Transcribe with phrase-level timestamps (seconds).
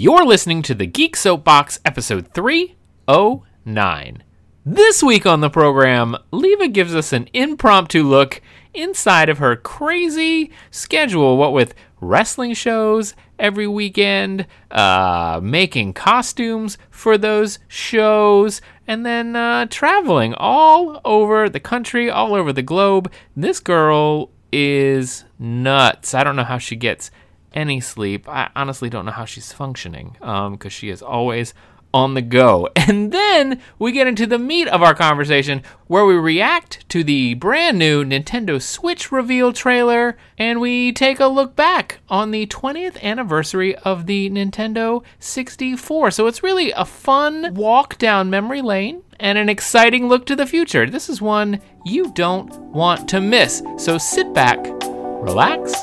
[0.00, 4.22] You're listening to the Geek Soapbox, episode 309.
[4.64, 8.40] This week on the program, Leva gives us an impromptu look
[8.72, 17.18] inside of her crazy schedule, what with wrestling shows every weekend, uh, making costumes for
[17.18, 23.10] those shows, and then uh, traveling all over the country, all over the globe.
[23.34, 26.14] This girl is nuts.
[26.14, 27.10] I don't know how she gets
[27.52, 28.28] any sleep.
[28.28, 31.54] I honestly don't know how she's functioning because um, she is always
[31.92, 32.68] on the go.
[32.88, 37.34] And then we get into the meat of our conversation where we react to the
[37.34, 42.98] brand new Nintendo Switch reveal trailer and we take a look back on the 20th
[43.02, 46.12] anniversary of the Nintendo 64.
[46.12, 50.46] So it's really a fun walk down memory lane and an exciting look to the
[50.46, 50.88] future.
[50.88, 53.62] This is one you don't want to miss.
[53.76, 55.74] So sit back, relax,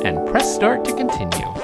[0.00, 1.61] and press start to continue.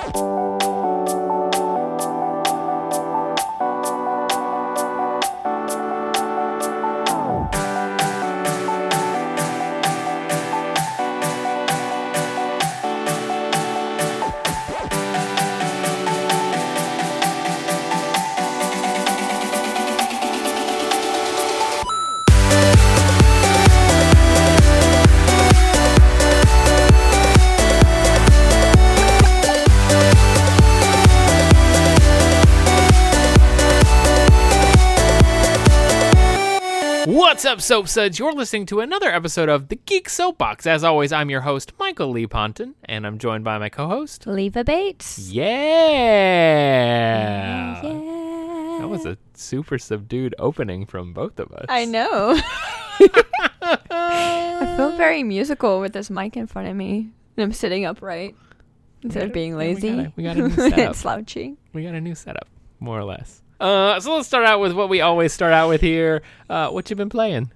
[37.09, 38.19] What's up, Soap Suds?
[38.19, 40.67] You're listening to another episode of The Geek Soapbox.
[40.67, 44.63] As always, I'm your host, Michael Lee Ponton, and I'm joined by my co-host, Leva
[44.63, 45.19] Bates.
[45.31, 45.43] Yeah!
[47.83, 48.79] Yeah.
[48.81, 51.65] That was a super subdued opening from both of us.
[51.71, 52.39] I know.
[53.91, 57.09] I feel very musical with this mic in front of me.
[57.39, 58.37] And I'm sitting upright
[59.03, 59.91] instead of being Yeah, we lazy.
[59.97, 60.95] got a- we got a new setup.
[60.97, 61.57] slouching.
[61.73, 62.49] We got a new setup,
[62.81, 63.43] more or less.
[63.61, 66.23] Uh, so let's start out with what we always start out with here.
[66.49, 67.51] Uh, what you been playing?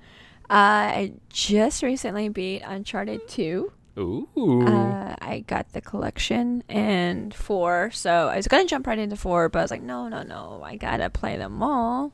[0.51, 3.73] Uh, I just recently beat Uncharted 2.
[3.99, 4.65] Ooh.
[4.67, 7.91] Uh, I got the collection and 4.
[7.93, 10.23] So I was going to jump right into 4, but I was like, no, no,
[10.23, 10.63] no.
[10.65, 12.13] I got to play them all.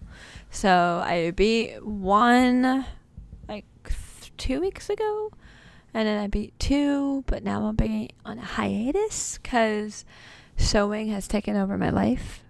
[0.50, 2.84] So I beat 1
[3.48, 5.32] like th- two weeks ago.
[5.94, 10.04] And then I beat 2, but now I'm be on a hiatus because
[10.56, 12.42] sewing has taken over my life.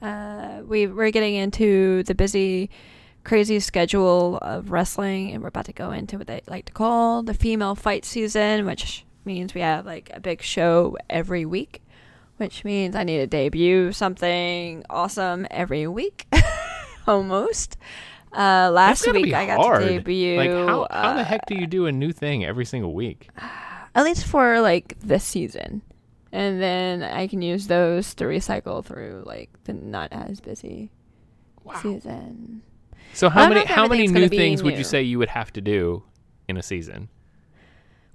[0.00, 2.70] Uh, we we're getting into the busy,
[3.24, 7.22] crazy schedule of wrestling, and we're about to go into what they like to call
[7.22, 11.82] the female fight season, which means we have like a big show every week,
[12.36, 16.26] which means I need to debut something awesome every week,
[17.06, 17.76] almost.
[18.32, 19.82] Uh, last week I got hard.
[19.82, 20.36] to debut.
[20.36, 23.30] Like, how, how the uh, heck do you do a new thing every single week?
[23.94, 25.82] at least for like this season.
[26.32, 30.90] And then I can use those to recycle through like the not as busy
[31.64, 31.80] Wow.
[31.82, 32.62] season.
[33.12, 36.02] So how many how many new things would you say you would have to do
[36.46, 37.08] in a season?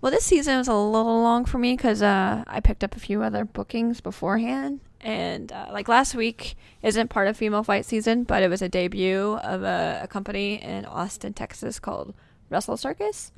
[0.02, 3.00] Well, this season was a little long for me because uh, I picked up a
[3.00, 4.82] few other bookings beforehand.
[5.00, 8.68] And uh, like last week isn't part of Female Fight season, but it was a
[8.70, 12.14] debut of a, a company in Austin, Texas called
[12.50, 13.32] Wrestle Circus.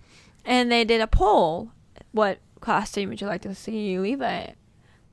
[0.43, 1.71] And they did a poll
[2.11, 4.53] what costume would you like to see Leva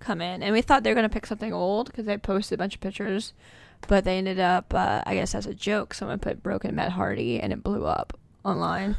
[0.02, 0.42] come in?
[0.42, 2.74] And we thought they were going to pick something old because they posted a bunch
[2.74, 3.32] of pictures.
[3.88, 7.40] But they ended up, uh, I guess, as a joke, someone put Broken Matt Hardy
[7.40, 8.96] and it blew up online.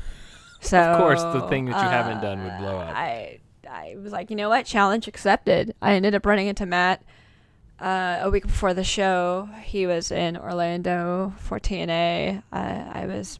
[0.59, 2.95] So Of course, the thing that you haven't done would blow up.
[2.95, 4.65] I I was like, you know what?
[4.65, 5.73] Challenge accepted.
[5.81, 7.03] I ended up running into Matt
[7.79, 9.49] uh, a week before the show.
[9.63, 12.43] He was in Orlando for TNA.
[12.51, 12.61] I,
[12.93, 13.39] I was,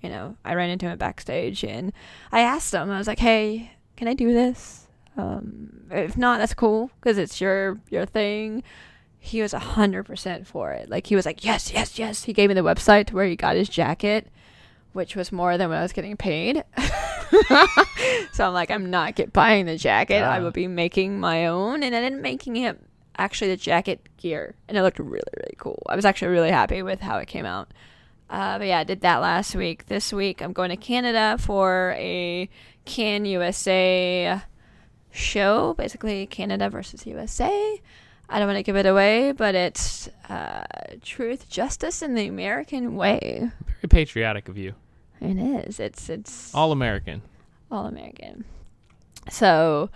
[0.00, 1.92] you know, I ran into him backstage and
[2.30, 2.90] I asked him.
[2.90, 4.83] I was like, hey, can I do this?
[5.16, 8.62] Um, if not, that's cool because it's your your thing.
[9.18, 10.90] He was a hundred percent for it.
[10.90, 12.24] Like he was like, yes, yes, yes.
[12.24, 14.28] He gave me the website to where he got his jacket,
[14.92, 16.62] which was more than what I was getting paid.
[18.32, 20.22] so I'm like, I'm not get buying the jacket.
[20.22, 20.42] I Ah.
[20.42, 22.78] will be making my own, and I ended up making it
[23.16, 25.82] actually the jacket gear, and it looked really, really cool.
[25.88, 27.68] I was actually really happy with how it came out.
[28.28, 29.86] Uh, but yeah, I did that last week.
[29.86, 32.48] This week, I'm going to Canada for a
[32.84, 34.40] Can USA
[35.14, 37.80] show, basically Canada versus USA.
[38.28, 40.64] I don't want to give it away, but it's uh,
[41.02, 43.50] truth, justice, and the American way.
[43.66, 44.74] Very patriotic of you.
[45.20, 45.78] It is.
[45.78, 47.22] It's it's All American.
[47.70, 48.44] all American.
[49.30, 49.90] So,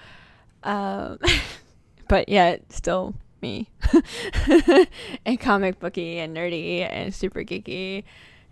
[0.63, 1.19] um,
[2.09, 3.69] but yet still me,
[5.27, 8.05] and comic booky and nerdy and super geeky.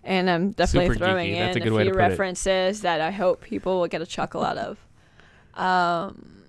[0.03, 1.33] And I'm definitely Super throwing.
[1.35, 1.95] In a a few put it.
[1.95, 4.77] references that I hope people will get a chuckle out of.
[5.55, 6.43] Um,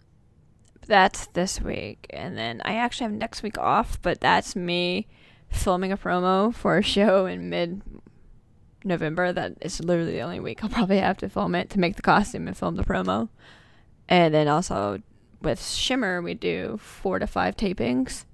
[0.89, 5.07] that's this week, and then I actually have next week off, but that's me
[5.51, 7.83] filming a promo for a show in mid
[8.85, 9.33] November.
[9.33, 12.03] That is literally the only week I'll probably have to film it to make the
[12.03, 13.29] costume and film the promo.
[14.09, 15.03] And then also
[15.43, 18.25] with Shimmer, we do four to five tapings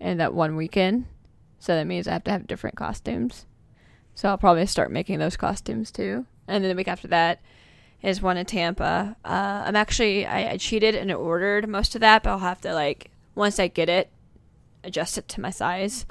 [0.00, 1.06] in that one weekend.
[1.58, 3.46] So that means I have to have different costumes.
[4.14, 6.26] So I'll probably start making those costumes too.
[6.46, 7.40] And then the week after that
[8.02, 9.16] is one in Tampa.
[9.24, 12.74] Uh, I'm actually, I, I cheated and ordered most of that, but I'll have to,
[12.74, 14.10] like, once I get it,
[14.84, 16.06] adjust it to my size.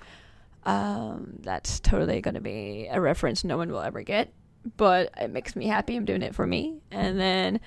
[0.65, 4.33] Um, that's totally going to be a reference no one will ever get,
[4.77, 5.95] but it makes me happy.
[5.95, 6.79] I'm doing it for me.
[6.91, 7.59] And then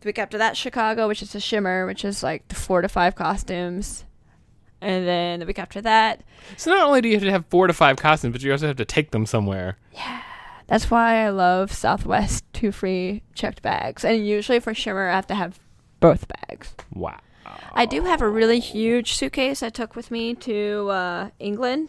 [0.00, 2.88] the week after that, Chicago, which is a shimmer, which is like the four to
[2.88, 4.04] five costumes.
[4.80, 6.22] And then the week after that,
[6.56, 8.68] So not only do you have to have four to five costumes, but you also
[8.68, 9.76] have to take them somewhere.
[10.68, 14.04] That's why I love Southwest two free checked bags.
[14.04, 15.58] And usually for shimmer, I have to have
[15.98, 16.74] both bags.
[16.94, 17.18] Wow.
[17.72, 21.88] I do have a really huge suitcase I took with me to uh, England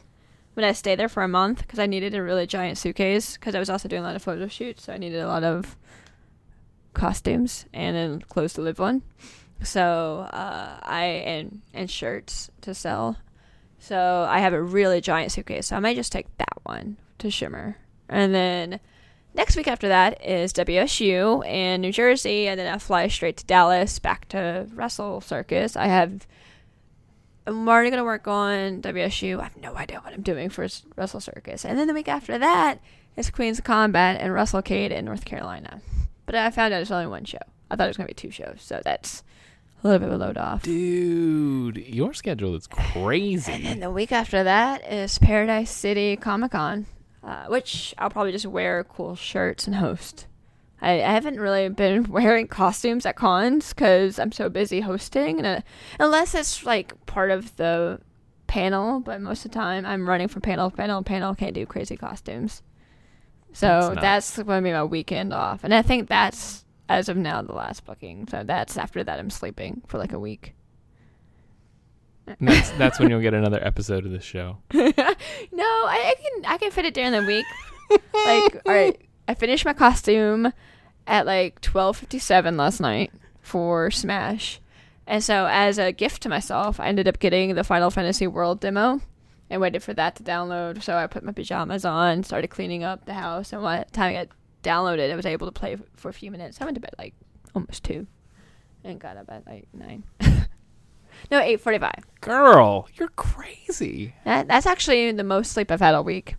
[0.54, 3.56] when I stayed there for a month because I needed a really giant suitcase because
[3.56, 5.76] I was also doing a lot of photo shoots, so I needed a lot of
[6.94, 9.02] costumes and then clothes to live on.
[9.62, 13.18] So uh, I and and shirts to sell.
[13.78, 17.32] So I have a really giant suitcase, so I might just take that one to
[17.32, 17.78] Shimmer,
[18.10, 18.80] and then
[19.34, 23.46] next week after that is WSU in New Jersey, and then I fly straight to
[23.46, 25.76] Dallas back to Wrestle Circus.
[25.76, 26.28] I have.
[27.48, 29.40] I'm already gonna work on WSU.
[29.40, 32.38] I have no idea what I'm doing for Wrestle Circus, and then the week after
[32.38, 32.80] that
[33.16, 35.82] is Queens Combat and Russell Cade in North Carolina.
[36.26, 37.40] But I found out it's only one show.
[37.72, 39.24] I thought it was gonna be two shows, so that's
[39.84, 40.64] a little bit of a load off.
[40.64, 43.52] Dude, your schedule is crazy.
[43.52, 46.86] And then the week after that is Paradise City Comic Con,
[47.24, 50.28] uh, which I'll probably just wear cool shirts and host.
[50.82, 55.48] I, I haven't really been wearing costumes at cons because I'm so busy hosting, and
[55.48, 55.62] uh,
[56.00, 58.00] unless it's like part of the
[58.48, 59.00] panel.
[59.00, 61.04] But most of the time, I'm running from panel to panel.
[61.04, 62.62] Panel can't do crazy costumes,
[63.54, 65.64] so That's that's, going to be my weekend off.
[65.64, 68.28] And I think that's as of now the last booking.
[68.30, 70.56] So that's after that I'm sleeping for like a week.
[72.40, 74.58] And that's that's when you'll get another episode of the show.
[75.52, 77.46] No, I, I can I can fit it during the week.
[78.14, 80.54] like, all right, I finished my costume
[81.08, 83.12] at like twelve fifty seven last night
[83.42, 84.62] for Smash,
[85.08, 88.60] and so as a gift to myself, I ended up getting the Final Fantasy World
[88.60, 89.02] demo,
[89.50, 90.84] and waited for that to download.
[90.84, 94.16] So I put my pajamas on, started cleaning up the house, and by the time
[94.16, 94.28] I got
[94.64, 96.62] downloaded, I was able to play for a few minutes.
[96.62, 97.16] I went to bed like
[97.56, 98.08] almost two,
[98.84, 100.04] and got up at like nine.
[101.32, 102.04] no, eight forty five.
[102.22, 104.14] Girl, you're crazy.
[104.26, 106.36] That, that's actually the most sleep I've had all week.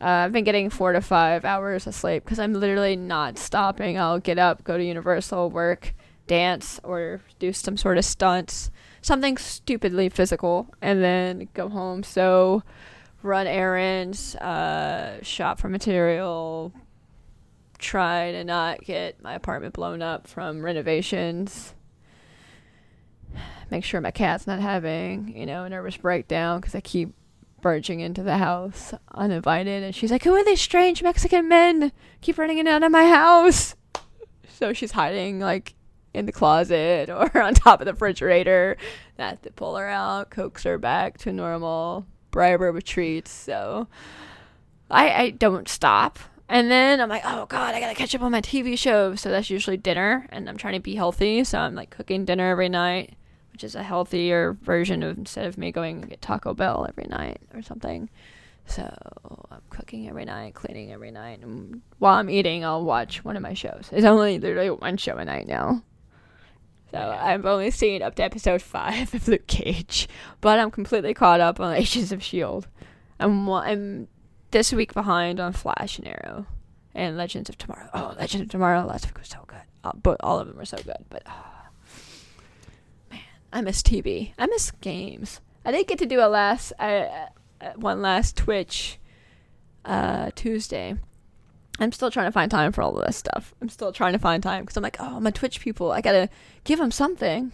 [0.00, 3.98] Uh, I've been getting four to five hours of sleep because I'm literally not stopping.
[3.98, 5.94] I'll get up, go to Universal, work,
[6.26, 12.02] dance, or do some sort of stunts, something stupidly physical, and then go home.
[12.02, 12.64] So,
[13.22, 16.72] run errands, uh, shop for material,
[17.78, 21.74] try to not get my apartment blown up from renovations
[23.70, 27.14] make sure my cat's not having, you know, a nervous breakdown because I keep
[27.62, 29.82] barging into the house uninvited.
[29.82, 31.92] And she's like, Who are these strange Mexican men?
[32.20, 33.74] Keep running in and out of my house.
[34.58, 35.74] So she's hiding, like,
[36.14, 38.76] in the closet or on top of the refrigerator.
[39.18, 43.30] I have to pull her out, coax her back to normal, bribe her with treats.
[43.30, 43.88] So
[44.90, 46.18] I, I don't stop.
[46.48, 49.14] And then I'm like, oh God, I gotta catch up on my TV show.
[49.14, 51.44] So that's usually dinner, and I'm trying to be healthy.
[51.44, 53.14] So I'm like cooking dinner every night
[53.52, 57.06] which is a healthier version of instead of me going and get Taco Bell every
[57.08, 58.08] night or something.
[58.66, 58.94] So
[59.50, 63.42] I'm cooking every night, cleaning every night, and while I'm eating, I'll watch one of
[63.42, 63.88] my shows.
[63.92, 65.82] It's only literally one show a night now.
[66.92, 70.08] So I've only seen up to episode five of Luke Cage,
[70.40, 72.68] but I'm completely caught up on Agents of Shield.
[73.18, 74.08] I'm I'm
[74.50, 76.46] this week behind on Flash and Arrow,
[76.94, 77.88] and Legends of Tomorrow.
[77.94, 79.58] Oh, Legends of Tomorrow last week was so good.
[79.84, 81.04] Uh, but all of them were so good.
[81.08, 81.32] But uh,
[83.52, 84.32] I miss TV.
[84.38, 85.40] I miss games.
[85.64, 87.26] I didn't get to do a last uh,
[87.76, 88.98] one last Twitch
[89.84, 90.96] uh, Tuesday.
[91.78, 93.54] I'm still trying to find time for all of this stuff.
[93.60, 95.92] I'm still trying to find time because I'm like, oh, I'm a Twitch people.
[95.92, 96.28] I gotta
[96.64, 97.52] give them something.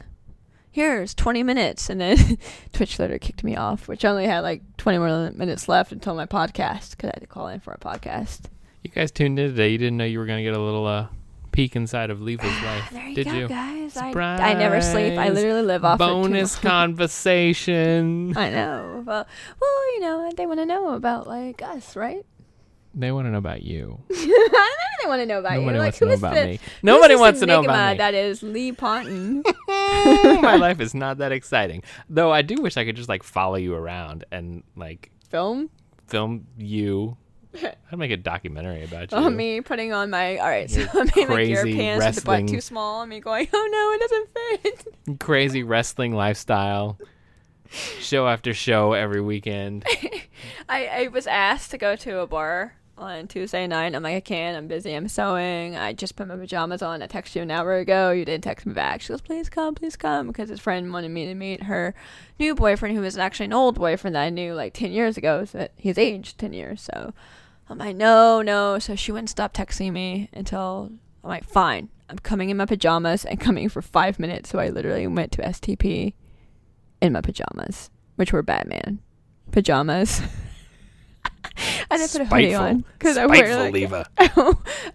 [0.71, 2.39] Here's 20 minutes, and then
[2.73, 6.27] Twitch later kicked me off, which only had like 20 more minutes left until my
[6.27, 8.43] podcast because I had to call in for a podcast.
[8.85, 9.71] You guys tuned in today.
[9.71, 11.09] You didn't know you were to get a little uh,
[11.59, 12.91] peek inside of Leva's ah, life.
[12.93, 13.49] There you Did go, you?
[13.49, 13.97] guys.
[13.97, 15.19] I, I never sleep.
[15.19, 16.63] I literally live off Bonus much.
[16.63, 18.33] conversation.
[18.37, 19.03] I know.
[19.05, 19.27] Well,
[19.61, 22.25] well, you know, they want to know about like us, right?
[22.95, 23.99] They want to know about you.
[24.13, 25.83] I don't want to know about Nobody you.
[25.83, 26.61] wants Like, to know about the- me.
[26.85, 27.99] Nobody this wants to know about me.
[27.99, 29.43] That is Lee Ponton.
[29.69, 31.83] My life is not that exciting.
[32.09, 35.71] Though I do wish I could just like follow you around and like Film.
[36.07, 37.17] film you.
[37.91, 39.27] I'd make a documentary about oh, you.
[39.27, 42.23] Oh, me putting on my all right, so I made like your pants with the
[42.23, 45.21] butt too small, and me going, oh no, it doesn't fit.
[45.21, 46.99] Crazy wrestling lifestyle.
[48.01, 49.85] Show after show every weekend.
[50.69, 53.95] I, I was asked to go to a bar on Tuesday night.
[53.95, 54.57] I'm like, I can't.
[54.57, 54.95] I'm busy.
[54.95, 55.77] I'm sewing.
[55.77, 57.03] I just put my pajamas on.
[57.03, 58.11] I texted you an hour ago.
[58.11, 59.01] You didn't text me back.
[59.01, 61.95] She goes, please come, please come, because his friend wanted me to meet her
[62.39, 65.45] new boyfriend, who was actually an old boyfriend that I knew like 10 years ago.
[65.45, 66.81] So he's aged 10 years.
[66.83, 67.13] So
[67.69, 68.79] I'm like, no, no.
[68.79, 70.91] So she wouldn't stop texting me until
[71.23, 71.91] I'm like, fine.
[72.09, 74.51] I'm coming in my pajamas and coming for five minutes.
[74.51, 76.15] So I literally went to STP
[77.01, 79.01] in my pajamas, which were Batman
[79.51, 80.23] pajamas.
[81.91, 84.07] I didn't put a hoodie on because I wear like Leva.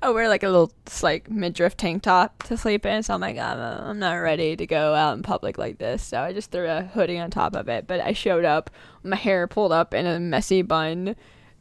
[0.01, 3.03] I wear like a little like midriff tank top to sleep in.
[3.03, 6.03] So I'm like, I'm, I'm not ready to go out in public like this.
[6.03, 7.87] So I just threw a hoodie on top of it.
[7.87, 8.69] But I showed up,
[9.03, 11.15] my hair pulled up in a messy bun,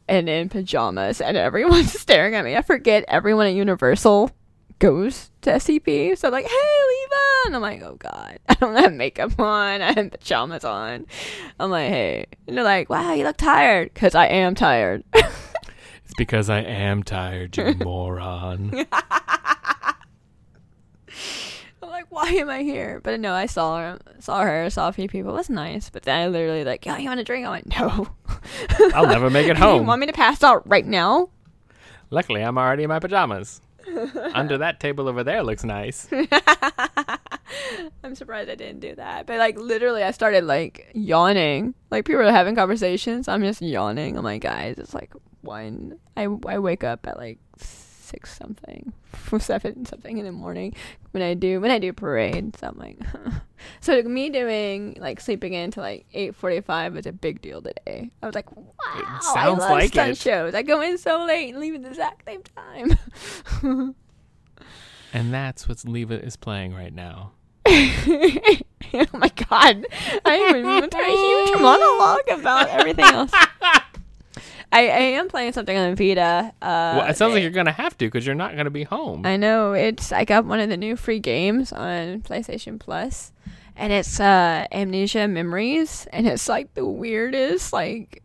[0.07, 2.55] and in pajamas, and everyone's staring at me.
[2.55, 4.31] I forget everyone at Universal
[4.79, 6.17] goes to SCP.
[6.17, 7.45] So I'm like, hey, Leva.
[7.45, 9.81] And I'm like, oh God, I don't have makeup on.
[9.81, 11.05] I have pajamas on.
[11.59, 12.25] I'm like, hey.
[12.47, 13.93] And they're like, wow, you look tired.
[13.93, 15.03] Because I am tired.
[16.05, 18.85] It's because I am tired, you moron.
[22.13, 23.01] Why am I here?
[23.03, 25.31] But no, I saw her, saw her, saw a few people.
[25.31, 25.89] It was nice.
[25.89, 27.45] But then I literally like, yo, you want a drink?
[27.45, 28.07] I went, no.
[28.93, 29.81] I'll never make it home.
[29.81, 31.29] You want me to pass out right now?
[32.11, 33.61] Luckily, I'm already in my pajamas.
[34.33, 36.07] Under that table over there looks nice.
[38.03, 39.25] I'm surprised I didn't do that.
[39.25, 41.73] But like literally I started like yawning.
[41.89, 43.27] Like people are having conversations.
[43.27, 44.17] I'm just yawning.
[44.17, 47.39] I'm like, guys, it's like one I I wake up at like
[48.13, 48.93] six something.
[49.39, 50.75] Seven something in the morning
[51.11, 52.55] when I do when I do parade.
[52.57, 52.99] So I'm like
[53.81, 57.61] So me doing like sleeping in to like eight forty five is a big deal
[57.61, 58.11] today.
[58.21, 60.17] I was like, Wow, I sounds love like stunt it.
[60.17, 60.53] shows.
[60.53, 63.95] I go in so late and leave at the exact same time.
[65.15, 67.33] And that's what Leva is playing right now.
[67.67, 69.85] oh my god.
[70.25, 73.31] I am into a huge monologue about everything else.
[74.73, 76.51] I, I am playing something on Vita.
[76.59, 78.71] Uh, well, it sounds like you're going to have to because you're not going to
[78.71, 79.23] be home.
[79.23, 80.11] I know it's.
[80.11, 83.31] I got one of the new free games on PlayStation Plus,
[83.75, 88.23] and it's uh, Amnesia Memories, and it's like the weirdest, like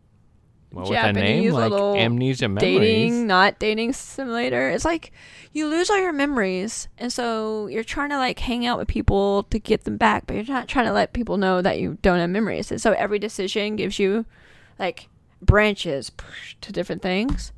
[0.71, 2.79] well, with name Japanese like little Amnesia Memories.
[2.79, 4.69] dating, not dating simulator.
[4.69, 5.11] It's like
[5.53, 9.43] you lose all your memories, and so you're trying to like hang out with people
[9.43, 12.17] to get them back, but you're not trying to let people know that you don't
[12.17, 12.71] have memories.
[12.71, 14.25] And so every decision gives you
[14.79, 15.09] like
[15.41, 16.11] branches
[16.61, 17.51] to different things.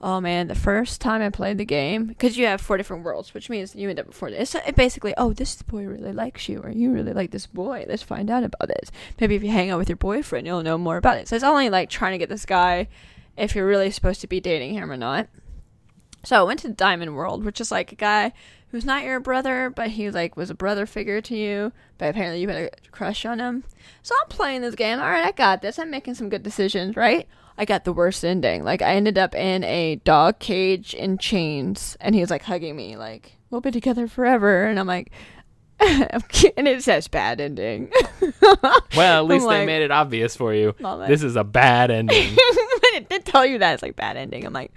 [0.00, 3.34] Oh man, the first time I played the game, because you have four different worlds,
[3.34, 4.54] which means you end up before this.
[4.54, 7.86] It's basically, oh, this boy really likes you, or you really like this boy.
[7.88, 8.90] Let's find out about it.
[9.20, 11.28] Maybe if you hang out with your boyfriend, you'll know more about it.
[11.28, 12.88] So it's only like trying to get this guy,
[13.36, 15.28] if you're really supposed to be dating him or not.
[16.24, 18.32] So I went to Diamond World, which is like a guy
[18.72, 21.72] who's not your brother, but he like was a brother figure to you.
[21.98, 23.62] But apparently you had a crush on him.
[24.02, 24.98] So I'm playing this game.
[24.98, 25.78] All right, I got this.
[25.78, 27.28] I'm making some good decisions, right?
[27.56, 28.64] I got the worst ending.
[28.64, 32.74] Like I ended up in a dog cage in chains, and he was like hugging
[32.74, 34.64] me, like we'll be together forever.
[34.64, 35.12] And I'm like,
[35.80, 37.92] and it says bad ending.
[38.94, 40.74] Well, at least they made it obvious for you.
[41.08, 42.34] This is a bad ending.
[42.34, 44.44] but it did tell you that it's like bad ending.
[44.44, 44.70] I'm like,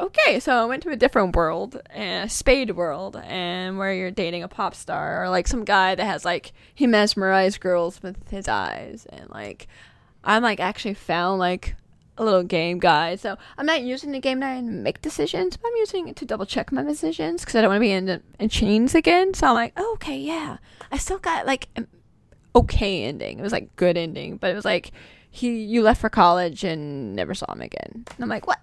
[0.00, 4.42] okay, so I went to a different world, a spade world, and where you're dating
[4.42, 8.48] a pop star or like some guy that has like he mesmerized girls with his
[8.48, 9.68] eyes, and like
[10.24, 11.76] I'm like actually found like
[12.18, 13.16] a little game guy.
[13.16, 16.24] So I'm not using the game guide to make decisions, but I'm using it to
[16.24, 19.34] double check my decisions because I don't want to be in, in chains again.
[19.34, 20.58] So I'm like, oh, okay, yeah,
[20.92, 21.88] I still got like an
[22.54, 23.38] okay ending.
[23.38, 24.92] It was like good ending, but it was like
[25.30, 28.04] he you left for college and never saw him again.
[28.06, 28.60] And I'm like, what?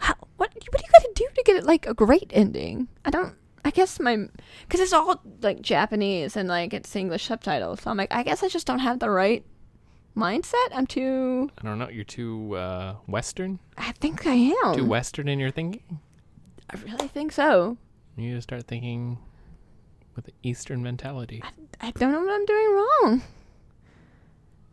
[0.00, 0.14] How?
[0.36, 0.52] What?
[0.52, 2.88] What do you got to do to get it like a great ending?
[3.04, 3.34] I don't.
[3.64, 4.26] I guess my
[4.62, 7.82] because it's all like Japanese and like it's English subtitles.
[7.82, 9.44] So I'm like, I guess I just don't have the right
[10.16, 10.68] mindset.
[10.72, 11.50] I'm too.
[11.58, 11.88] I don't know.
[11.88, 13.58] You're too uh, Western?
[13.76, 14.74] I think I am.
[14.74, 16.00] Too Western in your thinking?
[16.70, 17.76] I really think so.
[18.16, 19.18] You need to start thinking
[20.16, 21.42] with the Eastern mentality.
[21.80, 23.22] I don't know what I'm doing wrong.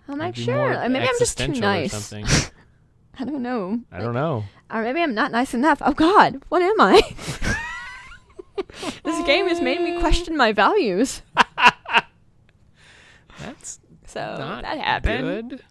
[0.07, 0.89] I'm not Maybe sure.
[0.89, 2.13] Maybe I'm just too nice.
[3.19, 3.81] I don't know.
[3.91, 4.43] I don't know.
[4.71, 5.81] Or maybe I'm not nice enough.
[5.81, 7.01] Oh God, what am I?
[9.03, 11.21] this game has made me question my values.
[13.39, 15.49] That's So not that happened.
[15.51, 15.63] good.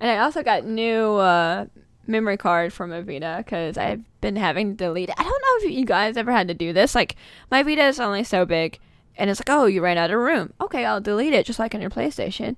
[0.00, 1.66] And I also got new uh,
[2.06, 5.14] memory card from my Vita because I've been having to delete it.
[5.18, 6.94] I don't know if you guys ever had to do this.
[6.94, 7.16] Like
[7.50, 8.78] my Vita is only so big,
[9.16, 10.52] and it's like, oh, you ran out of room.
[10.60, 12.56] Okay, I'll delete it, just like on your PlayStation.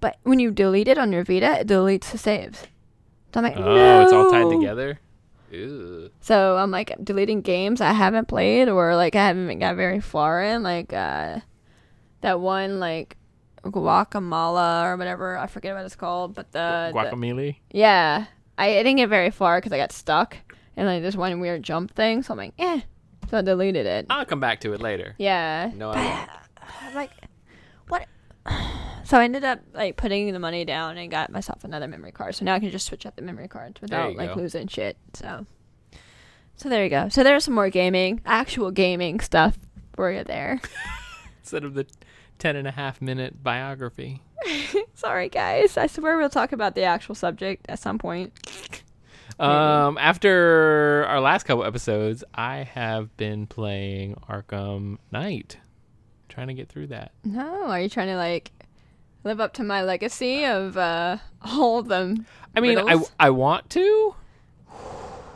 [0.00, 2.66] But when you delete it on your Vita, it deletes the saves.
[3.34, 4.02] So I'm like, Oh, no.
[4.02, 4.98] it's all tied together.
[5.50, 6.10] Ew.
[6.20, 10.42] So I'm like deleting games I haven't played or like I haven't got very far
[10.42, 11.40] in, like uh,
[12.22, 13.16] that one like
[13.62, 15.36] Guacamala or whatever.
[15.38, 17.56] I forget what it's called, but the, the Guacamole.
[17.70, 18.26] yeah,
[18.58, 20.36] I, I didn't get very far because I got stuck
[20.76, 22.22] and like this one weird jump thing.
[22.22, 22.80] So I'm like, eh.
[23.30, 24.06] So I deleted it.
[24.08, 25.14] I'll come back to it later.
[25.18, 25.70] Yeah.
[25.74, 26.30] No, I won't.
[26.82, 27.10] I'm like,
[27.88, 28.06] what?
[29.06, 32.34] So I ended up like putting the money down and got myself another memory card.
[32.34, 34.40] So now I can just switch out the memory cards without like go.
[34.40, 34.96] losing shit.
[35.14, 35.46] So,
[36.56, 37.08] so there you go.
[37.08, 39.58] So there's some more gaming, actual gaming stuff
[39.94, 40.60] for you there.
[41.40, 41.86] Instead of the
[42.40, 44.22] 10 and a half minute biography.
[44.94, 45.76] Sorry guys.
[45.76, 48.32] I swear we'll talk about the actual subject at some point.
[49.38, 55.58] Um, after our last couple episodes, I have been playing Arkham Knight,
[56.30, 57.12] trying to get through that.
[57.22, 58.50] No, are you trying to like
[59.26, 62.24] live up to my legacy of uh all of them?
[62.54, 63.12] I mean, I, riddles?
[63.20, 64.14] I want to,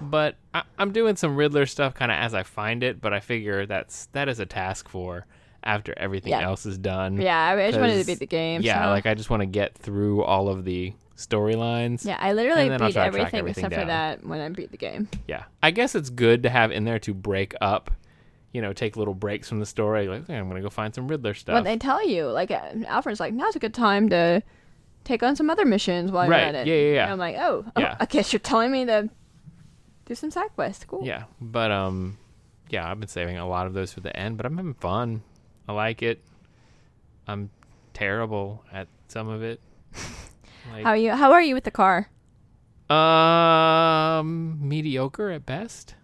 [0.00, 3.00] but I, I'm doing some Riddler stuff kind of as I find it.
[3.00, 5.26] But I figure that's that is a task for
[5.62, 6.40] after everything Yeah.
[6.42, 7.20] else is done.
[7.20, 8.62] Yeah, I just wanted to beat the game.
[8.62, 12.02] Yeah, so- like I just want to get through all of the storylines.
[12.06, 14.24] yeah, I literally and then I'll beat try to track everything everything except for that
[14.24, 15.06] when I beat the game.
[15.28, 15.44] Yeah.
[15.62, 17.90] I guess it's good to have in there to break up,
[18.52, 20.08] you know, take little breaks from the story.
[20.08, 21.54] Like, okay, I'm going to go find some Riddler stuff.
[21.54, 24.42] But they tell you, like uh, Alfred's like, now's a good time to
[25.04, 26.66] take on some other missions while Right, you're at it.
[26.66, 27.02] yeah, yeah, yeah.
[27.04, 27.96] And I'm like, oh, oh, Yeah.
[28.00, 29.08] I guess you're telling me to
[30.06, 30.84] do some side quests.
[30.84, 31.04] Cool.
[31.06, 31.24] yeah.
[31.40, 32.18] But, um,
[32.68, 35.22] yeah, I've been saving a lot of those for the end, but I'm having fun.
[35.68, 36.20] I like it.
[37.26, 37.50] I'm
[37.94, 39.60] terrible at some of it.
[40.72, 41.10] Like, How are you?
[41.12, 42.08] How are you with the car?
[42.90, 45.94] um, mediocre at best.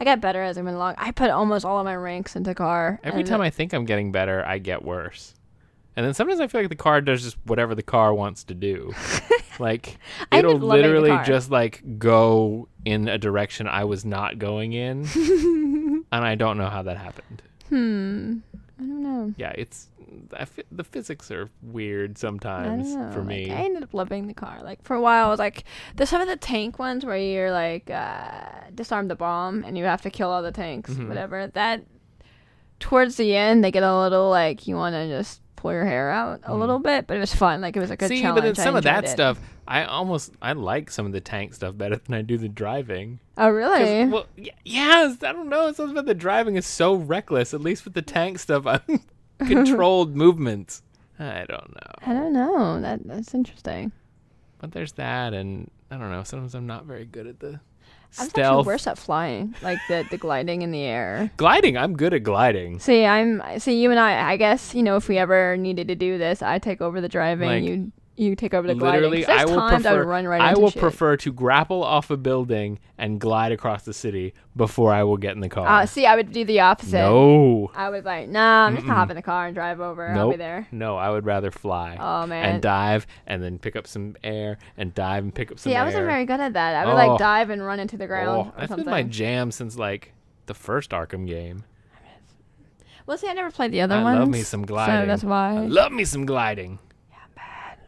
[0.00, 0.94] I got better as I went along.
[0.96, 2.98] I put almost all of my ranks into car.
[3.04, 5.34] Every time I think I'm getting better, I get worse.
[5.94, 8.54] And then sometimes I feel like the car does just whatever the car wants to
[8.54, 8.94] do.
[9.58, 9.98] like
[10.32, 14.72] it'll ended loving the literally just like go in a direction I was not going
[14.72, 15.06] in.
[15.14, 17.42] and I don't know how that happened.
[17.68, 18.38] hmm,
[18.80, 19.34] I don't know.
[19.36, 19.88] Yeah, it's
[20.32, 23.50] I the physics are weird sometimes for like, me.
[23.52, 24.60] I ended up loving the car.
[24.62, 25.64] Like for a while, I was like,
[25.96, 29.84] there's some of the tank ones where you're like uh, disarm the bomb and you
[29.84, 31.08] have to kill all the tanks, Mhm.
[31.08, 31.48] whatever.
[31.48, 31.84] That
[32.78, 36.10] towards the end, they get a little like you want to just pull your hair
[36.10, 36.58] out a Mhm.
[36.60, 37.60] little bit, but it was fun.
[37.60, 38.36] Like it was a good See, challenge.
[38.36, 39.08] but then some of that it.
[39.08, 42.48] stuff, I almost I like some of the tank stuff better than I do the
[42.48, 43.20] driving.
[43.36, 44.06] Oh really?
[44.06, 45.70] Well, y- yeah, I don't know.
[45.72, 47.52] Something about the driving is so reckless.
[47.54, 48.80] At least with the tank stuff, I'm
[49.38, 50.82] controlled movements.
[51.18, 52.80] I don't know, I don't know.
[52.80, 53.92] That that's interesting.
[54.58, 56.22] but there's that, and I don't know.
[56.24, 57.60] Sometimes I'm not very good at the
[58.18, 61.30] I was actually stealth worse at flying, like the the gliding in the air.
[61.36, 61.76] gliding.
[61.76, 62.80] I'm good at gliding.
[62.80, 64.32] See, I'm see you and I.
[64.32, 67.08] I guess you know if we ever needed to do this, I take over the
[67.08, 67.48] driving.
[67.48, 69.40] Like, you you take over the Literally, gliding.
[69.40, 69.98] I will times I prefer.
[70.04, 70.80] would run right I will shit.
[70.80, 75.32] prefer to grapple off a building and glide across the city before I will get
[75.32, 75.66] in the car.
[75.66, 76.98] Uh, see, I would do the opposite.
[76.98, 80.06] no, I would like, nah, I'm just gonna hop in the car and drive over.
[80.08, 80.68] I'll be there.
[80.70, 81.96] no, I would rather fly.
[81.98, 82.44] Oh man.
[82.44, 85.74] and dive and then pick up some air and dive and pick up some see,
[85.74, 85.82] air.
[85.82, 86.74] I wasn't very good at that.
[86.76, 87.06] I would Oh.
[87.08, 88.84] like dive and run into the ground Oh, that's something.
[88.84, 90.12] been my jam since like
[90.46, 91.64] the first Arkham game.
[93.06, 94.18] well, see, I never played the other I ones.
[94.18, 95.02] love me some gliding.
[95.02, 96.78] So that's why I love me some gliding.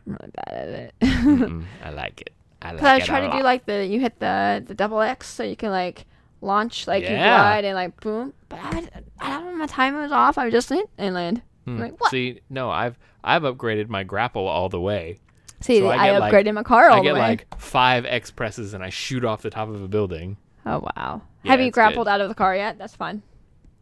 [0.06, 0.94] I'm really bad at it.
[1.00, 2.32] Mm-mm, I like it.
[2.60, 2.86] I like it.
[2.86, 5.42] I it try a to do like the you hit the the double X so
[5.42, 6.06] you can like
[6.40, 7.38] launch like you Yeah.
[7.38, 8.32] glide and like boom.
[8.48, 8.88] But I,
[9.20, 10.38] I don't know my time was off.
[10.38, 11.42] I just hit and land.
[11.64, 11.78] Hmm.
[11.78, 12.10] like, what?
[12.10, 15.20] See, no, I've I've upgraded my grapple all the way.
[15.60, 18.04] See, So I I, get, like- upgraded my car all I the get like five
[18.04, 20.36] X presses and I shoot off the top of a building.
[20.66, 21.22] oh wow.
[21.44, 22.10] Yeah, Have you grappled good.
[22.12, 22.78] out of the car yet?
[22.78, 23.22] That's fun.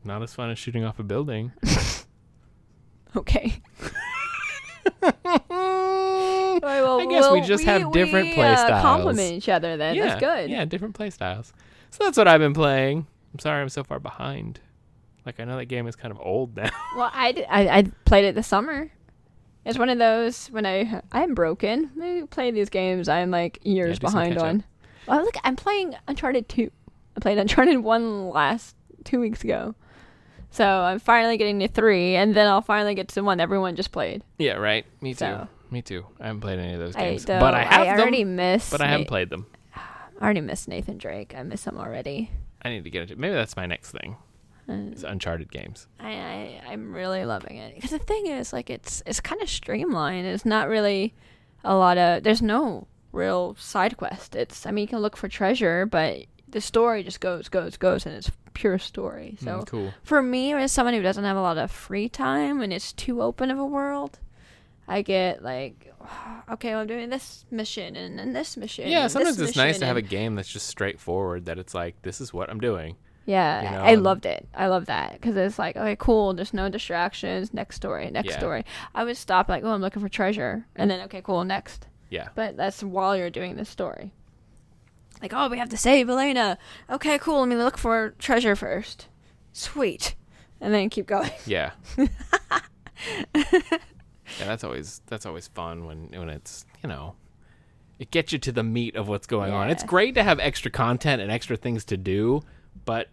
[0.04, 1.52] Not as fun as shooting off a building.
[3.16, 3.60] Okay.
[7.00, 8.82] I guess we just have different play uh, styles.
[8.82, 9.94] Compliment each other then.
[9.94, 10.50] yeah, That's good.
[10.50, 11.52] Yeah, different play styles.
[11.90, 13.06] So that's what I've been playing.
[13.32, 14.60] I'm sorry I'm so far behind.
[15.26, 16.70] Like I know that game is kind of old now.
[16.96, 18.90] Well, I, did, I I played it this summer.
[19.64, 21.90] It's one of those when I I'm broken.
[22.00, 23.08] I play these games.
[23.08, 24.64] I'm like years some behind on.
[25.06, 26.70] Well, look, I'm playing Uncharted two.
[27.16, 29.74] I played Uncharted one last two weeks ago.
[30.50, 33.76] So I'm finally getting to three, and then I'll finally get to the one everyone
[33.76, 34.24] just played.
[34.38, 34.84] yeah, right.
[35.00, 35.18] Me too.
[35.18, 36.04] So- Me too.
[36.20, 38.00] I haven't played any of those I, games, though, but I have them.
[38.00, 38.70] already missed.
[38.70, 39.46] but I haven't Na- played them.
[39.76, 41.34] I already missed Nathan Drake.
[41.36, 42.30] I miss him already.
[42.62, 43.16] I need to get into.
[43.16, 44.16] Maybe that's my next thing.
[44.68, 45.86] Uh, It's Uncharted games.
[45.98, 49.48] I, I I'm really loving it because the thing is like it's it's kind of
[49.48, 50.26] streamlined.
[50.26, 51.14] It's not really
[51.64, 54.34] a lot of there's no real side quest.
[54.36, 58.04] It's I mean you can look for treasure, but the story just goes, goes, goes,
[58.06, 59.36] and it's pure story.
[59.40, 59.94] So Mm, cool.
[60.02, 63.22] for me, as someone who doesn't have a lot of free time and it's too
[63.22, 64.18] open of a world,
[64.90, 65.94] I get like,
[66.52, 68.88] okay, well, I'm doing this mission and then this mission.
[68.88, 71.44] Yeah, sometimes this it's nice to have a game that's just straightforward.
[71.46, 72.96] That it's like this is what I'm doing.
[73.24, 74.48] Yeah, you know, I loved it.
[74.52, 76.34] I love that because it's like, okay, cool.
[76.34, 77.54] There's no distractions.
[77.54, 78.10] Next story.
[78.10, 78.38] Next Yeah.
[78.38, 78.64] story.
[78.92, 81.86] I would stop like, oh, I'm looking for treasure, and then okay, cool, next.
[82.08, 82.30] Yeah.
[82.34, 84.12] But that's while you're doing the story.
[85.22, 86.58] Like, oh, we have to save Elena.
[86.88, 87.40] Okay, cool.
[87.40, 89.06] Let me look for treasure first.
[89.52, 90.16] Sweet,
[90.60, 91.30] and then keep going.
[91.46, 91.70] Yeah.
[94.38, 97.14] yeah, that's always that's always fun when when it's you know
[97.98, 99.68] it gets you to the meat of what's going on.
[99.68, 102.40] It's great to have extra content and extra things to do,
[102.86, 103.08] but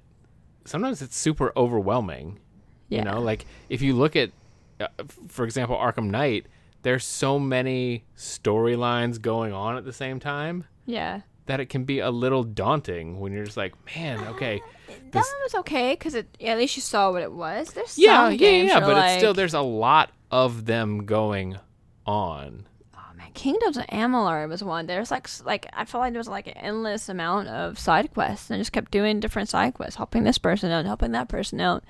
[0.64, 2.40] sometimes it's super overwhelming.
[2.88, 3.00] Yeah.
[3.00, 4.32] You know, like if you look at,
[4.80, 4.88] uh,
[5.28, 6.46] for example, Arkham Knight,
[6.84, 11.22] there's so many storylines going on at the same time Yeah.
[11.48, 15.26] that it can be a little daunting when you're just like, man, okay, That this,
[15.34, 17.72] one was okay because at least you saw what it was.
[17.74, 21.58] There's yeah, yeah, yeah, but it's still there's a lot of them going
[22.06, 22.68] on.
[22.96, 24.88] Oh man, Kingdoms of Amalur was one.
[24.88, 28.50] There's like like I felt like there was like an endless amount of side quests,
[28.50, 31.60] and I just kept doing different side quests, helping this person out, helping that person
[31.62, 31.84] out,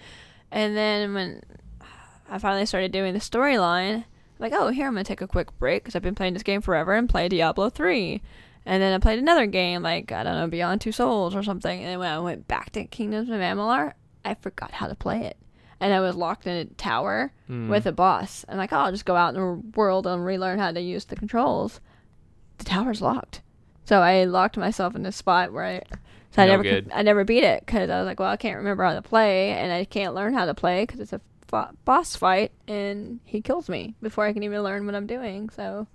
[0.51, 1.41] and then when
[2.29, 4.05] I finally started doing the storyline,
[4.39, 6.61] like oh here I'm gonna take a quick break because I've been playing this game
[6.61, 8.21] forever and play Diablo three.
[8.67, 11.79] And then I played another game, like, I don't know, Beyond Two Souls or something.
[11.79, 13.93] And then when I went back to Kingdoms of Amalur,
[14.25, 15.37] I forgot how to play it.
[15.79, 18.43] And I was locked in a tower with a boss.
[18.49, 21.05] I'm like, oh, I'll just go out in the world and relearn how to use
[21.05, 21.79] the controls.
[22.57, 23.41] The tower's locked.
[23.85, 25.81] So I locked myself in a spot where I.
[26.31, 26.91] So I never, good.
[26.93, 29.51] I never beat it because I was like, well, I can't remember how to play,
[29.51, 31.21] and I can't learn how to play because it's a
[31.85, 35.49] boss fight, and he kills me before I can even learn what I'm doing.
[35.49, 35.87] So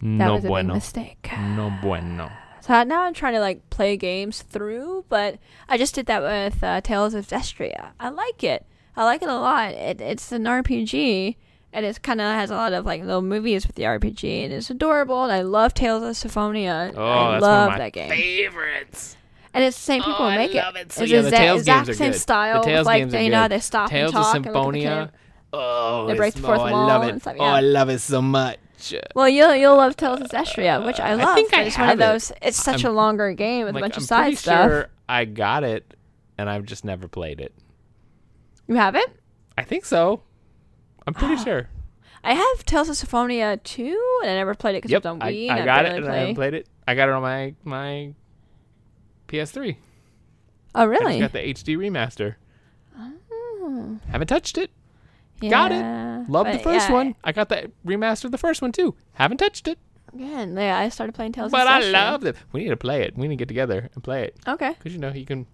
[0.00, 0.74] that no was a big bueno.
[0.74, 1.30] mistake.
[1.32, 2.30] No bueno.
[2.60, 6.62] So now I'm trying to like play games through, but I just did that with
[6.62, 7.90] uh, Tales of Zestiria.
[7.98, 8.66] I like it.
[8.98, 9.72] I like it a lot.
[9.72, 11.36] It, it's an RPG,
[11.72, 14.52] and it kind of has a lot of like little movies with the RPG, and
[14.52, 15.22] it's adorable.
[15.24, 16.92] And I love Tales of Symphonia.
[16.96, 18.10] Oh, I that's love one of my that game.
[18.10, 19.16] favorites.
[19.54, 20.92] And it's the same people oh, who make I love it.
[20.92, 22.18] So It's yeah, the Tales exact games are same good.
[22.18, 22.60] style.
[22.62, 23.52] The Tales like games they, are you know, good.
[23.52, 25.12] they stop Tales and talk of at the Symphonia.
[25.52, 27.20] Oh, They break the fourth oh, I wall love and it.
[27.22, 28.58] stuff, Oh, I love it so much.
[29.14, 31.20] Well, you'll you'll love Tales of Zestiria, which I love.
[31.20, 31.34] I love.
[31.34, 32.12] think I it's one of have it.
[32.12, 32.32] those.
[32.42, 34.68] It's such I'm- a longer game with Like, a bunch I'm of side pretty stuff.
[34.70, 35.94] sure I got it,
[36.36, 37.52] and I've just never played it.
[38.68, 39.08] You have it?
[39.56, 40.22] I think so.
[41.06, 41.68] I'm pretty sure.
[42.22, 45.22] I have Tales of Symphonia 2, and I never played it because Yep, it's on
[45.22, 45.50] I, Wii.
[45.50, 46.68] I and got it, barely and I haven't played it.
[46.86, 48.14] I got it on my my
[49.28, 49.76] PS3.
[50.74, 51.18] Oh, I really?
[51.18, 52.34] just got the HD remaster.
[52.98, 54.70] Oh, Haven't touched it.
[55.40, 55.76] Got it.
[55.76, 56.24] yeah.
[56.28, 57.14] Love the But, first yeah, one.
[57.22, 58.94] I got the remaster of the first one too.
[59.12, 59.78] Haven't touched it,
[60.12, 61.52] Again, yeah, I started playing Tales of.
[61.52, 62.34] but of I love it.
[62.52, 63.16] We need to play it.
[63.16, 64.70] We need to get together and play it Okay.
[64.78, 65.46] because you know you can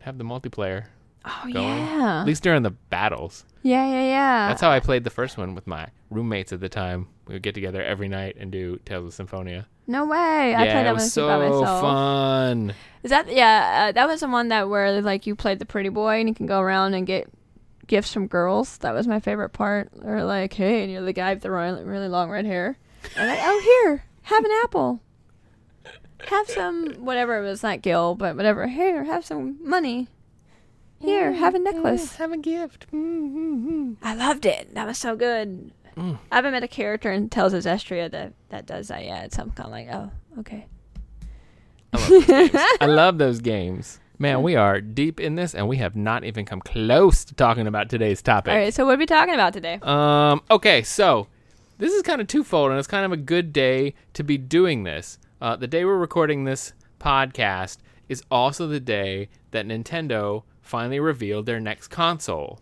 [0.00, 0.84] have the multiplayer
[1.26, 1.64] Oh, going.
[1.64, 2.20] yeah.
[2.20, 3.44] At least during the battles.
[3.62, 4.48] Yeah, yeah, yeah.
[4.48, 7.08] That's how I played the first one with my roommates at the time.
[7.26, 9.66] We would get together every night and do Tales of Symphonia.
[9.88, 10.16] no way.
[10.18, 11.80] I yeah, played it that was one so by myself.
[11.80, 12.74] fun.
[13.02, 13.88] Is that yeah?
[13.88, 16.34] Uh, that was the one that where like you played the pretty boy and you
[16.34, 17.28] can go around and get
[17.88, 18.78] gifts from girls.
[18.78, 19.90] That was my favorite part.
[20.04, 22.78] Or like, hey, and you're the guy with the really, really long red hair.
[23.16, 25.00] And like, oh here, have an apple.
[26.28, 28.66] Have some whatever it was not Gil, but whatever.
[28.68, 30.08] Here, have some money.
[30.98, 32.16] Here, have a necklace.
[32.16, 32.86] Have a gift.
[32.92, 33.94] Mm-hmm.
[34.02, 34.74] I loved it.
[34.74, 35.72] That was so good.
[35.96, 36.18] Mm.
[36.30, 39.32] I haven't met a character in Tales of Zestiria that that does that yet.
[39.32, 40.66] So I'm kind of like, oh, okay.
[41.92, 42.50] I love those games.
[42.80, 44.00] I love those games.
[44.18, 47.66] Man, we are deep in this, and we have not even come close to talking
[47.66, 48.52] about today's topic.
[48.52, 48.72] All right.
[48.72, 49.78] So what are we talking about today?
[49.82, 50.42] Um.
[50.50, 50.82] Okay.
[50.82, 51.28] So
[51.78, 54.84] this is kind of twofold, and it's kind of a good day to be doing
[54.84, 55.18] this.
[55.40, 57.78] Uh, the day we're recording this podcast
[58.08, 62.60] is also the day that Nintendo finally revealed their next console.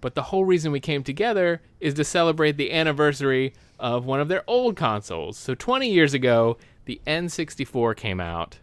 [0.00, 4.28] But the whole reason we came together is to celebrate the anniversary of one of
[4.28, 5.36] their old consoles.
[5.36, 8.58] So 20 years ago, the N64 came out,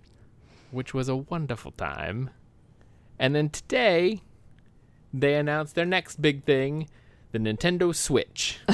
[0.71, 2.31] which was a wonderful time.
[3.19, 4.21] And then today,
[5.13, 6.89] they announced their next big thing,
[7.31, 8.59] the Nintendo Switch.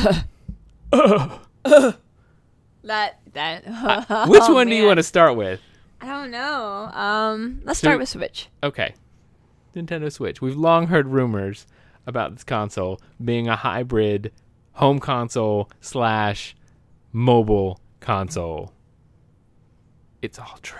[2.86, 3.64] That that.
[4.28, 5.62] Which Oh, one do you want to start with?
[6.02, 6.90] I don't know.
[6.94, 8.50] Um, let's So- start with Switch.
[8.62, 8.94] Okay.
[9.76, 10.42] Nintendo Switch.
[10.42, 11.66] We've long heard rumors
[12.06, 14.32] about this console being a hybrid
[14.74, 16.56] home console slash
[17.12, 18.74] mobile console.
[20.22, 20.80] It's all true.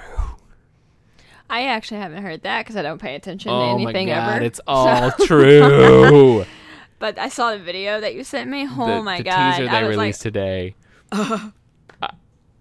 [1.50, 4.38] I actually haven't heard that because I don't pay attention to oh my anything god,
[4.38, 4.46] ever.
[4.46, 6.46] it's all true.
[7.00, 8.66] But I saw the video that you sent me.
[8.66, 9.58] Oh the, my the god!
[9.58, 10.74] teaser they released today.
[11.12, 11.52] I,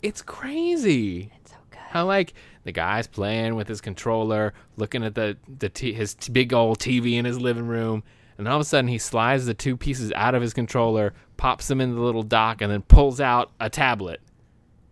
[0.02, 1.30] It's crazy.
[1.40, 1.78] It's so good.
[1.90, 6.32] How like the guy's playing with his controller, looking at the the t- his t-
[6.32, 8.02] big old TV in his living room,
[8.38, 11.68] and all of a sudden he slides the two pieces out of his controller, pops
[11.68, 14.20] them in the little dock, and then pulls out a tablet,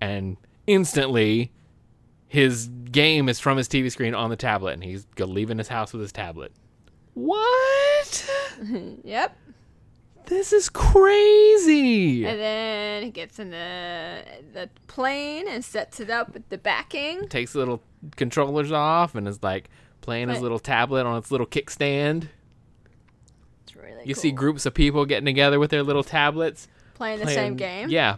[0.00, 1.52] and instantly
[2.28, 5.92] his game is from his TV screen on the tablet, and he's leaving his house
[5.92, 6.52] with his tablet.
[7.14, 8.30] What?
[9.04, 9.37] Yep.
[10.26, 12.24] This is crazy.
[12.24, 17.28] And then he gets in the the plane and sets it up with the backing.
[17.28, 17.83] Takes the little
[18.16, 19.68] controllers off and is like
[20.00, 22.28] playing his little tablet on its little kickstand.
[23.64, 24.22] It's really You cool.
[24.22, 27.88] see groups of people getting together with their little tablets, playing the same game.
[27.90, 28.16] Yeah,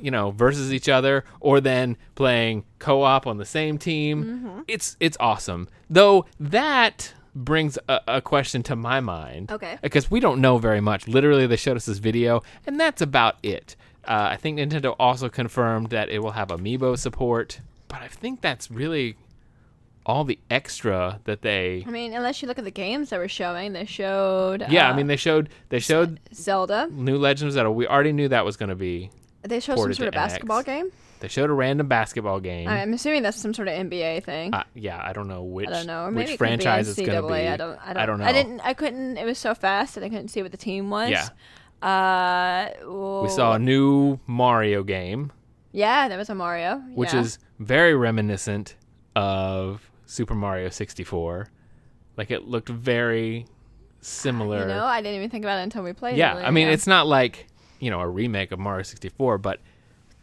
[0.00, 4.24] you know, versus each other, or then playing co-op on the same team.
[4.24, 4.60] Mm-hmm.
[4.68, 5.68] It's it's awesome.
[5.88, 7.14] Though that
[7.44, 9.50] brings a, a question to my mind.
[9.50, 9.78] Okay.
[9.82, 11.08] Because we don't know very much.
[11.08, 13.76] Literally, they showed us this video, and that's about it.
[14.04, 18.40] Uh, I think Nintendo also confirmed that it will have amiibo support, but I think
[18.40, 19.16] that's really
[20.06, 21.84] all the extra that they.
[21.86, 24.66] I mean, unless you look at the games that were showing, they showed.
[24.68, 26.88] Yeah, I uh, mean they showed they showed Zelda.
[26.90, 29.10] new Legends that we already knew that was going to be.
[29.42, 30.16] They showed some sort of NX.
[30.16, 30.90] basketball game.
[31.20, 32.66] They showed a random basketball game.
[32.66, 34.54] I'm assuming that's some sort of NBA thing.
[34.54, 37.28] Uh, yeah, I don't know which I don't know, which it franchise it's going to
[37.28, 37.46] be.
[37.46, 37.78] I don't.
[37.78, 38.02] I don't.
[38.02, 38.24] I don't know.
[38.24, 38.60] I didn't.
[38.60, 39.18] I couldn't.
[39.18, 41.10] It was so fast that I couldn't see what the team was.
[41.10, 41.28] Yeah.
[41.82, 42.70] Uh.
[43.22, 45.30] We saw a new Mario game,
[45.72, 46.78] Yeah, there was a Mario.
[46.94, 47.20] which yeah.
[47.20, 48.76] is very reminiscent
[49.14, 51.50] of Super Mario 64.
[52.16, 53.46] Like it looked very
[54.00, 54.60] similar.
[54.60, 56.44] You know, I didn't even think about it until we played yeah, it.
[56.44, 56.72] I mean yeah.
[56.72, 57.46] it's not like
[57.78, 59.60] you know a remake of Mario 64, but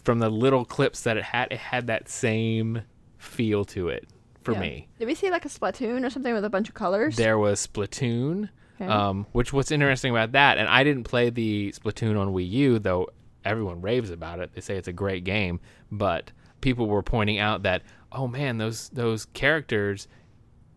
[0.08, 2.82] from the little clips that it had, it had that same
[3.18, 4.08] feel to it
[4.42, 4.60] for Yeah.
[4.62, 4.88] me.
[5.00, 7.18] Did we see like a Splatoon or something with a bunch of colors?
[7.18, 8.48] There was Splatoon,
[8.80, 8.90] Okay.
[8.90, 12.80] um, which what's interesting about that, and I didn't play the Splatoon on Wii U,
[12.80, 13.10] though
[13.44, 14.54] everyone raves about it.
[14.54, 15.60] They say it's a great game,
[15.92, 17.82] but people were pointing out that
[18.14, 20.08] oh man, those those characters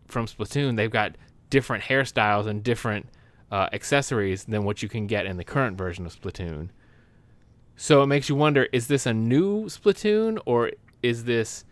[0.09, 1.15] from Splatoon, they've got
[1.49, 3.07] different hairstyles and different
[3.49, 6.67] uh, accessories than what you can get in the current version of Splatoon.
[7.81, 10.69] So it makes you wonder: is this a new Splatoon or
[11.01, 11.65] is this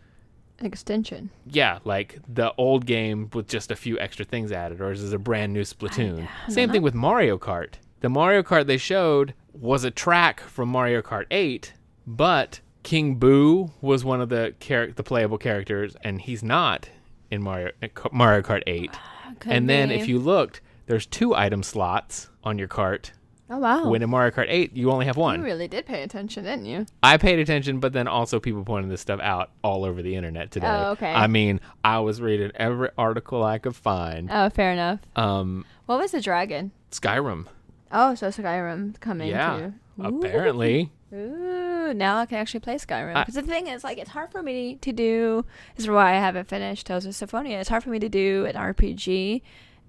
[0.58, 1.30] An extension.
[1.46, 5.14] yeah, like the old game with just a few extra things added, or is this
[5.14, 6.28] a brand new Splatoon?
[6.48, 7.76] I Same don't thing with Mario Kart.
[8.00, 11.74] The Mario Kart they showed was a track from Mario Kart 8,
[12.08, 16.90] but King Boo was one of the char- the playable characters, and he's not
[17.30, 18.92] in Mario uh, Mario Kart 8.
[19.40, 23.12] Could and then if you looked, there's two item slots on your cart.
[23.52, 23.90] Oh wow.
[23.90, 25.40] When in Mario Kart 8, you only have one.
[25.40, 26.86] you really did pay attention, didn't you?
[27.02, 30.52] I paid attention, but then also people pointed this stuff out all over the internet
[30.52, 30.68] today.
[30.68, 31.12] Oh, okay.
[31.12, 34.30] I mean, I was reading every article I could find.
[34.32, 35.00] Oh, fair enough.
[35.16, 36.72] Um, What was the dragon?
[36.92, 37.48] Skyrim.
[37.92, 39.74] Oh, so Skyrim coming Yeah, too.
[40.04, 40.92] apparently.
[41.12, 43.16] Ooh, now I can actually play Skyrim.
[43.16, 45.44] Because the thing is, like, it's hard for me to do.
[45.76, 47.58] This is why I haven't finished Tales of Symphonia.
[47.60, 49.42] It's hard for me to do an RPG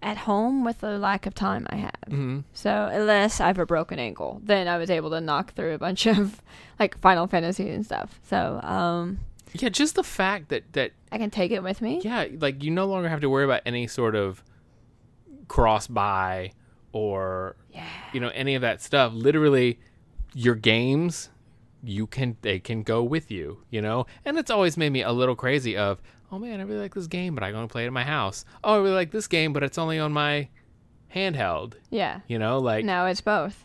[0.03, 1.93] at home with the lack of time I have.
[2.09, 2.45] Mhm.
[2.55, 5.79] So unless I have a broken ankle, then I was able to knock through a
[5.79, 6.41] bunch of
[6.79, 8.19] like Final Fantasy and stuff.
[8.25, 9.21] So um,
[9.53, 12.01] Yeah, just the fact that that I can take it with me.
[12.03, 14.43] yeah, like you no longer have to worry about any sort of
[15.49, 16.53] cross buy
[16.93, 17.85] or Yeah.
[18.13, 19.13] you know any of that stuff.
[19.13, 19.79] Literally,
[20.35, 21.29] your games
[21.83, 24.07] you can they can go with you, you know.
[24.25, 26.01] And it's always made me a little crazy of
[26.33, 28.45] oh man, I really like this game, but I only play it in my house.
[28.65, 30.49] Oh, I really like this game, but it's only on my
[31.15, 31.75] handheld.
[31.91, 32.21] Yeah.
[32.29, 33.65] You know, like No, it's both.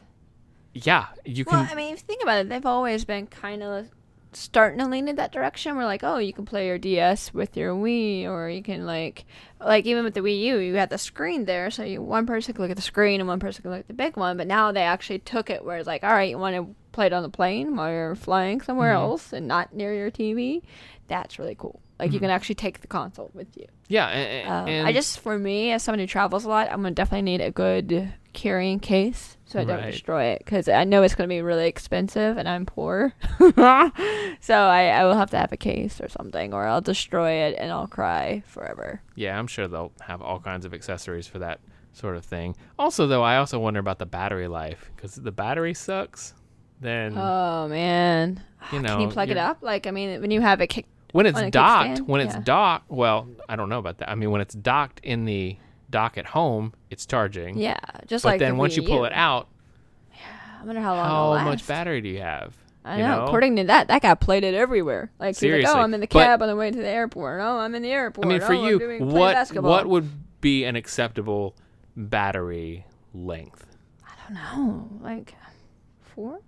[0.73, 1.59] yeah, you can.
[1.59, 3.87] Well, I mean, if you think about it, they've always been kind of
[4.33, 5.77] starting to lean in that direction.
[5.77, 9.25] We're like, oh, you can play your DS with your Wii, or you can like,
[9.61, 12.53] like even with the Wii U, you had the screen there, so you one person
[12.53, 14.35] could look at the screen and one person could look at the big one.
[14.37, 17.05] But now they actually took it where it's like, all right, you want to play
[17.07, 19.03] it on the plane while you're flying somewhere Mm-hmm.
[19.05, 20.61] else and not near your TV.
[21.07, 21.79] That's really cool.
[21.99, 23.65] Like you can actually take the console with you.
[23.87, 26.81] yeah, and, Um, and I just, for me, as someone who travels a lot, I'm
[26.81, 31.03] gonna definitely need a good carrying case so I don't destroy it because I know
[31.03, 33.13] it's gonna be really expensive and I'm poor.
[33.39, 37.55] so I, I will have to have a case or something, or I'll destroy it
[37.57, 39.01] and I'll cry forever.
[39.15, 41.59] Yeah, I'm sure they'll have all kinds of accessories for that
[41.93, 42.55] sort of thing.
[42.77, 46.33] Also, though, I also wonder about the battery life because the battery sucks.
[46.81, 49.59] Then Oh man, you know, can you plug it up?
[49.61, 51.99] Like I mean, when you have it kicked, when it's docked.
[52.01, 52.41] When it's Yeah.
[52.43, 54.09] docked, well, I don't know about that.
[54.09, 55.57] I mean, when it's docked in the
[55.89, 57.57] dock at home, it's charging.
[57.57, 59.03] yeah, just But like then the once you pull U.
[59.05, 59.47] it out,
[60.11, 60.17] yeah,
[60.61, 61.39] I wonder how long.
[61.39, 62.55] how much battery do you have?
[62.83, 63.17] I you know.
[63.19, 63.23] know?
[63.23, 65.09] According to that, that guy played it everywhere.
[65.17, 65.73] Like he's like, Seriously.
[65.73, 67.39] oh, I'm in the But- cab on the way to the airport.
[67.41, 68.25] Oh, I'm in the airport.
[68.25, 70.09] I mean, for oh, you, doing, what what would
[70.41, 71.55] be an acceptable
[71.95, 73.65] battery length?
[74.05, 75.33] I don't know, like
[76.01, 76.39] four.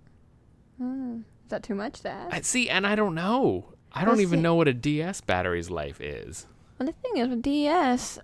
[0.80, 1.20] Mm.
[1.20, 2.34] Is that too much to ask?
[2.36, 3.72] I see, and I don't know.
[3.92, 4.42] I don't Let's even see.
[4.42, 6.46] know what a DS battery's life is.
[6.78, 8.18] Well, the thing is with DS,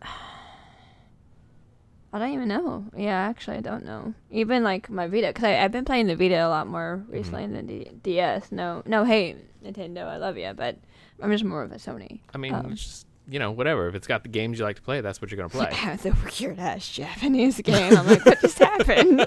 [2.13, 2.85] I don't even know.
[2.97, 4.15] Yeah, actually, I don't know.
[4.31, 7.13] Even like my Vita, because I've been playing the Vita a lot more Mm-hmm.
[7.13, 8.53] recently than the DS.
[8.53, 10.77] No, no, hey Nintendo, I love you, but
[11.21, 12.21] I'm just more of a Sony.
[12.33, 13.89] I mean, Um, just you know, whatever.
[13.89, 15.71] If it's got the games you like to play, that's what you're gonna play.
[16.03, 17.97] the weird ass Japanese game.
[17.97, 19.27] I'm like, what just happened?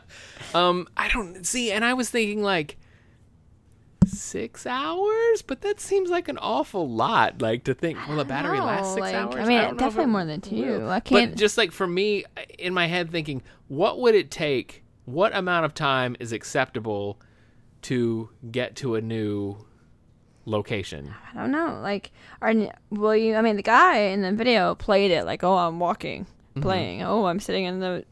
[0.54, 2.76] um, I don't see, and I was thinking like
[4.10, 7.40] six hours, but that seems like an awful lot.
[7.42, 9.34] Like to think, will a battery last No, six like, hours?
[9.36, 10.62] I mean, don't definitely it more than two.
[10.80, 10.90] will.
[10.90, 11.32] I can't.
[11.32, 12.24] But just like for me,
[12.58, 14.84] in my head, thinking, what would it take?
[15.04, 17.18] What amount of time is acceptable
[17.82, 19.56] to get to a new
[20.44, 21.14] location?
[21.32, 21.78] I don't know.
[21.82, 22.10] Like,
[22.42, 22.54] are
[22.90, 23.34] will you?
[23.34, 26.62] I mean, the guy in the video played it like, "Oh, I'm walking, Mm-hmm.
[26.62, 27.02] playing.
[27.02, 28.04] Oh, I'm sitting in the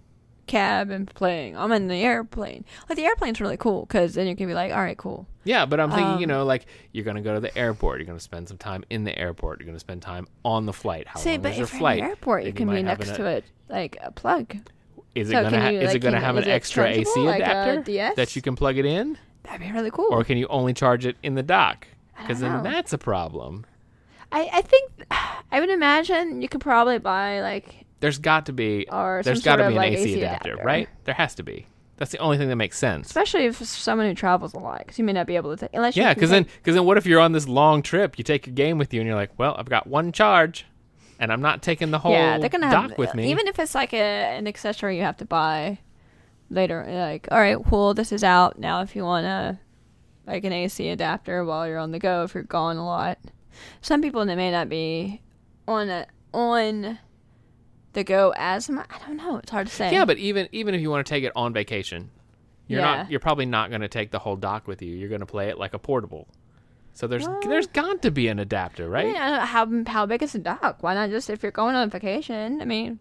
[0.46, 1.56] cab and playing.
[1.56, 2.64] I'm in the airplane.
[2.88, 5.26] Like, the airplane's really cool because then you can be like, all right, cool.
[5.44, 7.98] Yeah, but I'm thinking, you Um, know, like you're gonna go to the airport.
[8.00, 9.61] You're gonna spend some time in the airport.
[9.61, 11.06] You're gonna spend time on the flight.
[11.06, 11.98] How See, long but is your if you're flight?
[11.98, 14.56] in the airport, you can be next to it like a plug.
[15.14, 17.40] Is it So gonna ha- you, is like, it gonna have an extra AC like
[17.40, 20.09] adapter that you can plug it in, That'd be really cool.
[20.11, 21.87] or can you only charge it in the dock?
[22.20, 22.62] Because then know.
[22.62, 23.64] that's a problem.
[24.32, 24.90] I, I think
[25.52, 29.57] I would imagine you could probably buy like There's got to be or there's got
[29.57, 30.88] to be an like AC, adapter, right?
[31.03, 31.66] There has to be.
[31.97, 33.09] That's the only thing that makes sense.
[33.09, 35.66] Especially if it's someone who travels a lot, because you may not be able to
[35.66, 38.16] take unless Yeah, because then because then what if you're on this long trip?
[38.16, 40.66] You take your game with you, and you're like, well, I've got one charge,
[41.19, 43.29] and I'm not taking the whole yeah, they're gonna dock have with me.
[43.31, 45.79] Even if it's like a, an accessory you have to buy
[46.51, 48.83] later, like all right, cool, this is out now.
[48.83, 49.59] If you want to
[50.27, 53.19] like an AC adapter while you're on the go, if you're gone a lot,
[53.81, 55.23] some people that may not be
[55.66, 56.99] on a, on
[57.96, 58.88] the go as much.
[58.90, 59.38] I don't know.
[59.38, 59.90] It's hard to say.
[59.92, 62.11] Yeah, but even even if you want to take it on vacation,
[62.68, 62.96] you're Yeah.
[62.98, 64.94] not you're probably not going to take the whole dock with you.
[64.94, 66.28] You're going to play it like a portable.
[66.94, 69.06] So there's Well- there's got to be an adapter, I right?
[69.09, 70.78] mean, I don't know how how big is the dock?
[70.82, 72.62] Why not just if you're going on vacation?
[72.62, 72.98] I mean,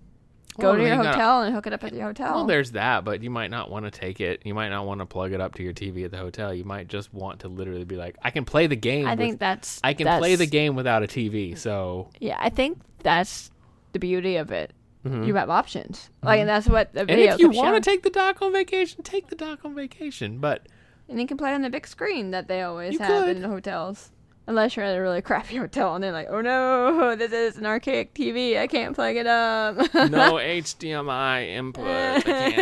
[0.59, 2.33] go Well, to your mean, you gotta- hotel and hook it up at your hotel.
[2.35, 4.41] Well, there's that, but you might not want to take it.
[4.45, 6.53] You might not want to plug it up to your TV at the hotel.
[6.53, 9.05] You might just want to literally be like, I can play the game.
[9.07, 11.55] I with- think that's I can play the game without a TV.
[11.57, 13.49] So Yeah, I think that's
[13.93, 14.73] the beauty of it.
[15.05, 15.27] Mhm.
[15.27, 17.33] You have options, like, and that's what the video.
[17.33, 20.39] and if you want to take the dock on vacation, take the dock on vacation.
[20.39, 20.67] But
[21.07, 23.35] and you can play on the big screen that they always have could.
[23.35, 24.11] in the hotels.
[24.47, 27.65] Unless you're at a really crappy hotel and they're like, "Oh no, this is an
[27.65, 28.57] archaic TV.
[28.59, 31.85] I can't plug it up." no HDMI input.
[31.85, 32.61] I can't do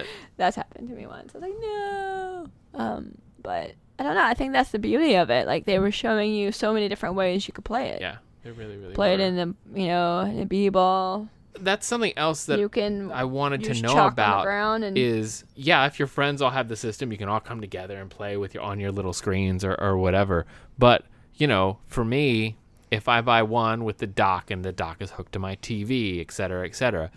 [0.00, 0.06] it.
[0.36, 1.34] That's happened to me once.
[1.34, 4.24] I was like, "No." Um, but I don't know.
[4.24, 5.46] I think that's the beauty of it.
[5.46, 8.00] Like they were showing you so many different ways you could play it.
[8.00, 11.28] Yeah, they really, really Play it in the you know in a b-ball.
[11.60, 14.98] That's something else that you can I wanted to know chalk on the about and
[14.98, 18.10] is yeah, if your friends all have the system, you can all come together and
[18.10, 20.46] play with your on your little screens or, or whatever.
[20.78, 22.56] But you know, for me,
[22.90, 26.20] if I buy one with the dock and the dock is hooked to my TV,
[26.20, 27.10] et cetera, et cetera,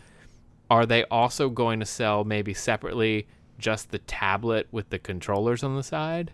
[0.69, 5.75] are they also going to sell maybe separately just the tablet with the controllers on
[5.75, 6.31] the side?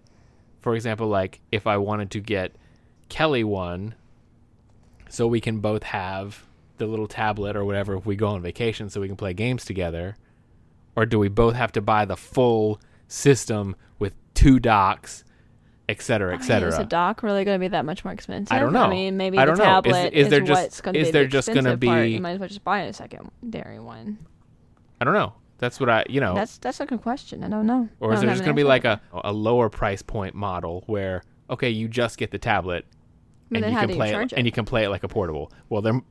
[0.62, 2.56] For example, like if I wanted to get
[3.10, 3.96] Kelly one,
[5.10, 6.46] so we can both have
[6.78, 9.64] the little tablet or whatever if we go on vacation so we can play games
[9.66, 10.16] together
[10.96, 15.24] or do we both have to buy the full system with two docks
[15.88, 18.52] et cetera et cetera is a dock really going to be that much more expensive?
[18.56, 18.84] I don't know.
[18.86, 19.64] I mean, maybe I the don't know.
[19.64, 21.82] Is- tablet is there just- what's going to is be there the just gonna expensive
[21.88, 22.04] part.
[22.06, 24.18] be- You might as well just buy a secondary one.
[25.00, 27.44] i don't know that's what i you know That's that's a good question.
[27.44, 27.88] I don't know.
[28.02, 29.02] or I is don't there have just an going to be answer.
[29.14, 32.86] like a, a lower price point model where okay you just get the tablet
[33.50, 34.38] But and then you how can do you play charge it, it?
[34.40, 36.02] and you can play it like a portable well there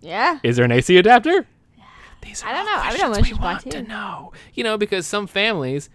[0.00, 0.38] Yeah.
[0.42, 1.46] is there an ac adapter
[2.22, 2.72] these are I don't know.
[2.76, 3.88] I don't know what we she's bought want to too.
[3.88, 5.90] know you know because some families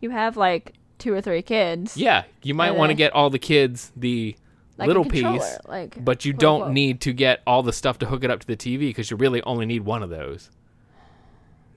[0.00, 1.96] You have like two or three kids.
[1.96, 4.36] yeah you might want to they- get all the kids the
[4.78, 6.72] like little a controller, piece like but you quote, don't unquote.
[6.74, 9.16] need to get all the stuff to hook it up to the TV because you
[9.16, 10.50] really only need one of those.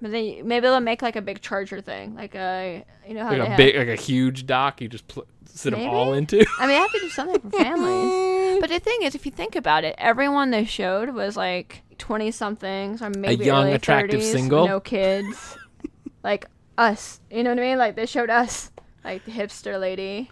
[0.03, 3.23] But then you- maybe they'll make like a big charger thing, like a you know
[3.23, 5.87] how Like they a have- big, like a huge dock you just pl- sit them
[5.89, 6.45] all into.
[6.59, 8.57] I mean, I have to do something for families.
[8.61, 12.31] but the thing is, if you think about it, everyone they showed was like twenty
[12.31, 14.67] somethings or maybe young, early attractive 30s, single?
[14.67, 15.57] no kids,
[16.23, 16.47] like
[16.77, 17.21] us.
[17.31, 17.77] You know what I mean?
[17.77, 18.71] Like they showed us,
[19.05, 20.29] like the hipster lady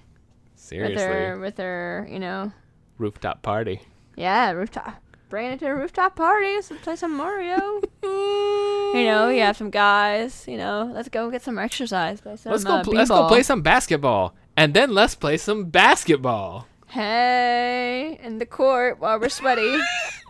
[0.55, 2.51] Seriously, with her with her, you know,
[2.97, 3.79] rooftop party.
[4.17, 5.01] yeah, rooftop.
[5.31, 6.69] Bringing it to a rooftop parties.
[6.69, 7.55] Let's play some Mario.
[8.03, 10.45] you know, you have some guys.
[10.45, 12.19] You know, let's go get some exercise.
[12.19, 12.73] Play some, Let's go.
[12.73, 16.67] uh, pl- let's go play some basketball, and then let's play some basketball.
[16.87, 19.79] hey in the court while we're sweaty.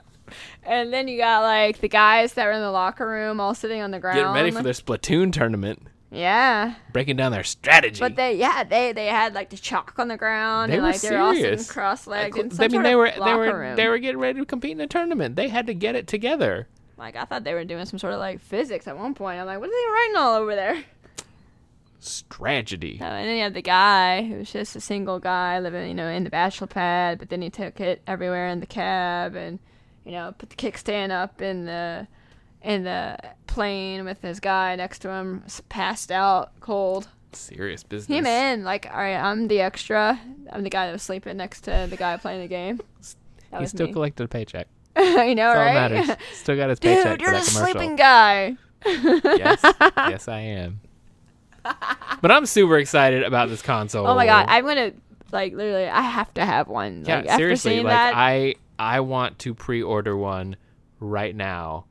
[0.64, 3.82] and then you got like the guys that were in the locker room all sitting
[3.82, 4.18] on the ground.
[4.18, 5.88] Getting ready for their Splatoon tournament.
[6.14, 6.76] Yeah.
[6.92, 8.00] breaking down their strategy.
[8.02, 10.92] But they, yeah, they they had like the chalk on the ground They and were
[10.92, 11.72] like they were all serious.
[11.72, 13.76] cross-legged in I mean, they were they were room.
[13.78, 15.38] they were getting ready to compete in a tournament.
[15.38, 16.68] They had to get it together.
[16.98, 19.40] Like I thought they were doing some sort of like physics at one point.
[19.40, 20.84] I'm like, what are they writing all over there?
[22.00, 22.98] Strategy.
[22.98, 26.08] So, and then you have the guy who's just a single guy living, you know,
[26.08, 29.60] in the bachelor pad, but then he took it everywhere in the cab and,
[30.04, 32.08] you know, put the kickstand up in the
[32.64, 37.08] in the plane with his guy next to him, passed out, cold.
[37.34, 38.18] Serious business.
[38.20, 40.20] Him in, like, all right, I'm the extra.
[40.52, 42.82] I'm the guy that was sleeping next to the guy playing the game.
[43.52, 43.94] That He still me.
[43.94, 44.68] collected a paycheck.
[44.96, 45.92] I know, That's all that right?
[46.08, 46.18] matters.
[46.34, 47.62] Still got his paycheck Dude, you're the commercial.
[47.66, 48.58] sleeping guy.
[48.86, 49.62] yes,
[49.98, 50.82] yes, I am.
[52.22, 54.06] But I'm super excited about this console.
[54.08, 54.92] Oh my god, I'm gonna
[55.32, 55.88] like literally.
[55.88, 57.06] I have to have one.
[57.08, 60.56] yeah, like, seriously, like that, I I want to pre-order one
[61.00, 61.86] right now.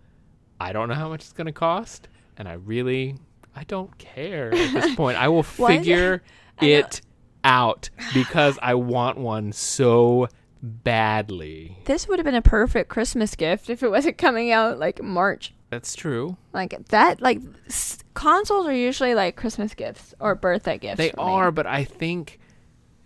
[0.61, 3.17] I don't know how much it's gonna cost, and I really
[3.57, 5.19] I don't care at this point.
[5.19, 6.23] I will figure
[6.61, 7.01] it
[7.43, 10.29] out because I want one so
[10.63, 11.79] badly.
[11.87, 15.55] this would have been a perfect Christmas gift if it wasn't coming out like March.
[15.71, 16.37] That's true.
[16.53, 20.99] Like that, like s- consoles are usually like Christmas gifts or birthday gifts.
[20.99, 21.23] They for me.
[21.33, 22.39] are, but I think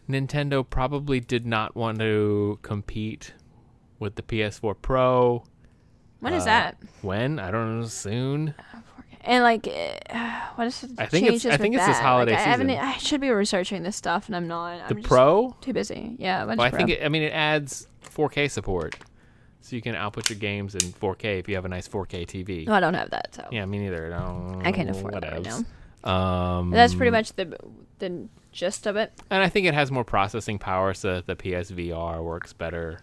[0.09, 3.34] Nintendo probably did not want to compete
[3.98, 5.44] with the PS4 Pro.
[6.25, 6.77] When is Uh, that?
[7.03, 7.39] When?
[7.39, 7.87] I don't know.
[7.87, 8.55] Soon.
[9.27, 10.85] And like, uh, what is?
[10.99, 12.03] I think it's- I think it's this that?
[12.03, 12.70] holiday like, I season.
[12.70, 14.81] I should be researching this stuff, and I'm not.
[14.91, 15.57] I'm The Pro?
[15.61, 16.16] Too busy.
[16.18, 16.45] Yeah.
[16.45, 16.79] Well, I Pro?
[16.79, 18.97] think it, I mean it adds 4K support,
[19.61, 22.66] so you can output your games in 4K if you have a nice 4K TV.
[22.66, 23.35] No, I don't have that.
[23.35, 24.11] So Yeah, me neither.
[24.11, 25.64] No, I can't afford that right now.
[26.11, 27.57] Um, that's pretty much the
[27.99, 29.12] the gist of it.
[29.31, 33.01] And I think it has more processing power, so that the PSVR works better.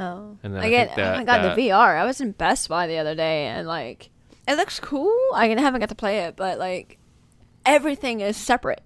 [0.00, 0.38] Oh.
[0.42, 1.96] And then I Again, think oh my god, that- the VR.
[2.00, 4.10] I was in Best Buy the other day and like
[4.48, 5.14] it looks cool.
[5.34, 6.98] I haven't got to play it, but like
[7.66, 8.82] everything is separate.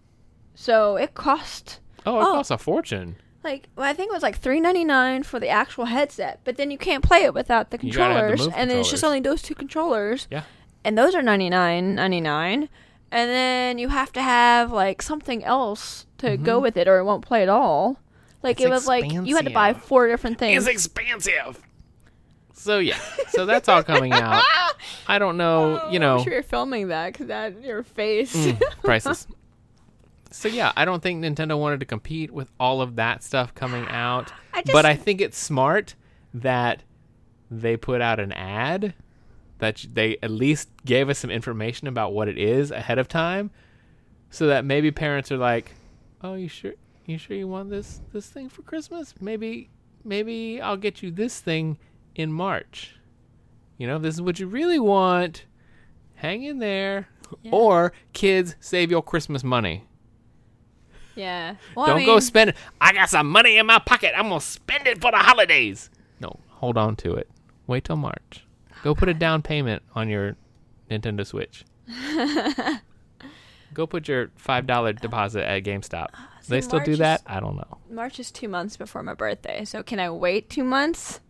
[0.55, 2.33] So it cost Oh, it Oh.
[2.33, 3.17] costs a fortune.
[3.43, 6.57] like well, I think it was like three ninety nine for the actual headset, but
[6.57, 9.21] then you can't play it without the gotta the controllers, and then it's just only
[9.21, 10.43] those two controllers, Yeah.
[10.85, 12.69] and those are ninety nine ninety nine,
[13.11, 16.63] and then you have to have like something else to go mm-hmm.
[16.63, 17.99] with it, or it won't play at all.
[18.45, 18.61] Like.
[18.61, 20.67] It's it was like you had to buy four different things.
[20.67, 21.61] It's expensive.
[22.53, 24.43] So yeah, so that's all coming out.
[25.07, 26.13] I don't know, you know.
[26.13, 28.35] I'm know, sure you're filming that because that your face.
[28.35, 29.27] mm, prices.
[30.31, 33.87] So yeah, I don't think Nintendo wanted to compete with all of that stuff coming
[33.89, 34.33] out.
[34.53, 35.95] I but I think it's smart
[36.33, 36.83] that
[37.51, 38.95] they put out an ad
[39.59, 43.51] that they at least gave us some information about what it is ahead of time
[44.31, 45.73] so that maybe parents are like,
[46.23, 46.73] "Oh, you sure
[47.07, 49.15] you sure you want this this thing for Christmas?
[49.21, 49.71] Maybe
[50.05, 51.79] maybe I'll get you this thing
[52.15, 52.97] in March.
[53.79, 55.47] You know, this is what you really want.
[56.17, 57.09] Hang in there."
[57.51, 59.85] Or kids, save your Christmas money.
[61.17, 61.57] yeah.
[61.75, 62.57] Well, Don't I go spend it.
[62.81, 64.13] I got some money in my pocket.
[64.17, 65.91] I'm gonna spend it for the holidays.
[66.21, 67.29] No, hold on to it.
[67.67, 68.45] Wait till March.
[68.85, 70.37] Go put a down payment on your
[70.91, 71.65] Nintendo Switch.
[73.75, 76.09] go put your five dollar deposit at GameStop.
[76.49, 77.23] They still March do is- that?
[77.27, 77.79] I don't know.
[77.91, 81.21] March is two months before my birthday, so can I wait two months,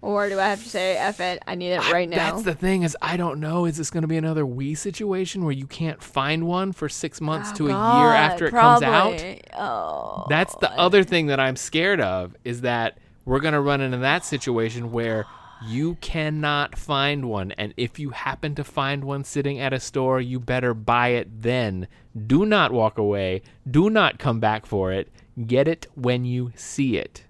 [0.00, 2.16] or do I have to say, "F it, I need it right now"?
[2.32, 3.64] That's the thing is I don't know.
[3.64, 7.24] Is this gonna be another Wii situation where you can't find one for six ah,
[7.24, 9.20] months Oh, to a year after it comes out?
[9.58, 13.80] Oh, That's the other thing that I'm scared of is that we're going to run
[13.82, 15.26] into that situation where
[15.66, 17.52] you cannot find one.
[17.52, 21.42] And if you happen to find one sitting at a store, you better buy it
[21.42, 21.88] then.
[22.26, 23.42] Do not walk away.
[23.70, 25.10] Do not come back for it.
[25.46, 27.24] Get it when you see it.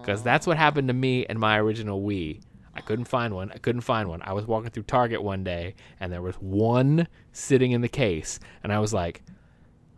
[0.00, 2.40] Because that's what happened to me and my original Wii.
[2.74, 3.52] I couldn't find one.
[3.52, 4.20] I couldn't find one.
[4.22, 8.40] I was walking through Target one day and there was one sitting in the case.
[8.62, 9.22] And I was like,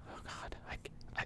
[0.09, 0.77] oh God, I,
[1.21, 1.25] I,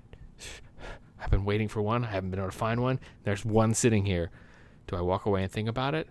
[1.20, 2.04] I've been waiting for one.
[2.04, 3.00] I haven't been able to find one.
[3.24, 4.30] There's one sitting here.
[4.86, 6.08] Do I walk away and think about it?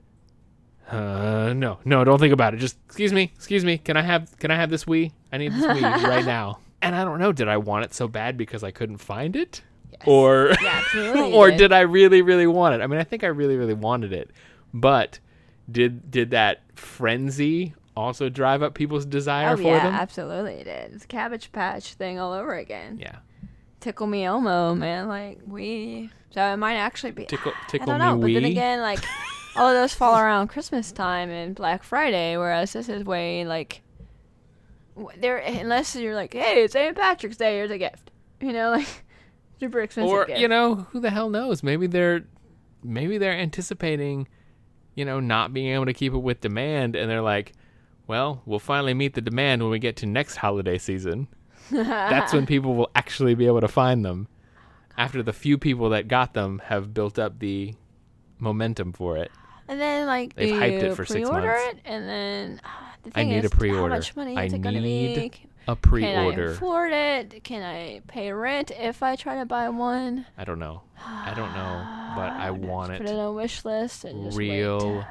[0.89, 2.57] Uh, no, no, don't think about it.
[2.57, 3.77] Just excuse me, excuse me.
[3.77, 5.11] Can I have, can I have this Wii?
[5.31, 6.59] I need this Wii right now.
[6.81, 7.31] And I don't know.
[7.31, 9.61] Did I want it so bad because I couldn't find it,
[10.05, 12.81] or, Yeah, or did I really, really want it?
[12.81, 14.31] I mean, I think I really, really wanted it,
[14.73, 15.19] but
[15.71, 19.93] did did that frenzy also drive up people's desire Oh for yeah, them?
[19.93, 20.93] absolutely it did.
[20.93, 22.97] It's Cabbage Patch thing all over again.
[22.99, 23.17] Yeah.
[23.81, 25.07] Tickle me Elmo, man.
[25.07, 26.09] Like we.
[26.31, 27.25] So it might actually be.
[27.25, 28.99] Tickle, I tickle don't know, me but then again, like
[29.59, 33.81] all of those fall around Christmas time and Black Friday, whereas this is way like
[35.17, 36.95] there unless you're like, hey, it's St.
[36.95, 38.87] Patrick's Day, here's a gift, you know, like
[39.59, 40.39] super expensive or gift.
[40.39, 42.23] you know who the hell knows maybe they're
[42.81, 44.25] maybe they're anticipating
[44.95, 47.51] you know not being able to keep it with demand and they're like
[48.07, 51.27] Well, we'll finally meet the demand when we get to next holiday season.
[51.71, 54.27] That's when people will actually be able to find them.
[54.97, 57.75] After the few people that got them have built up the
[58.39, 59.29] momentum for it.
[59.69, 61.73] And then like They've hyped it for six pre-order months.
[61.75, 63.93] it, and then ah, the I thing need is, a pre-order.
[63.93, 65.45] How much money I is it gonna need be?
[65.67, 67.43] A Can I afford it?
[67.43, 70.25] Can I pay rent if I try to buy one?
[70.37, 70.81] I don't know.
[71.05, 74.25] I don't know, but I Just want Put it it on a wish list and
[74.25, 74.49] just wait.
[74.49, 75.05] real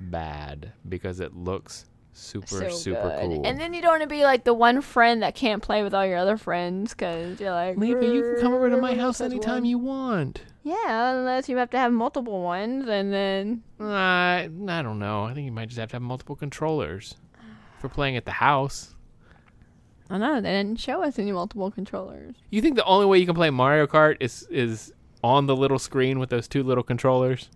[0.00, 1.84] bad because it looks
[2.18, 3.20] super So super good.
[3.20, 3.46] cool.
[3.46, 5.94] And then you don't want to be like the one friend that can't play with
[5.94, 9.20] all your other friends because you're like, Leva, you can come over to my house
[9.20, 10.42] anytime one." you want.
[10.64, 14.48] Yeah, unless you have to have multiple ones, and then Uh, I
[14.82, 15.24] don't know.
[15.24, 17.14] I think you might just have to have multiple controllers
[17.78, 18.94] for playing at the house.
[20.10, 22.34] I don't know they didn't show us any multiple controllers.
[22.50, 24.92] You think the only way you can play Mario Kart is is
[25.22, 27.50] on the little screen with those two little controllers?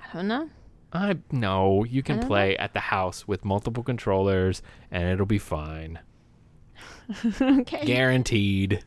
[0.00, 0.50] I don't know.
[0.92, 5.98] I no, you can play at the house with multiple controllers and it'll be fine.
[7.40, 7.84] okay.
[7.84, 8.84] Guaranteed.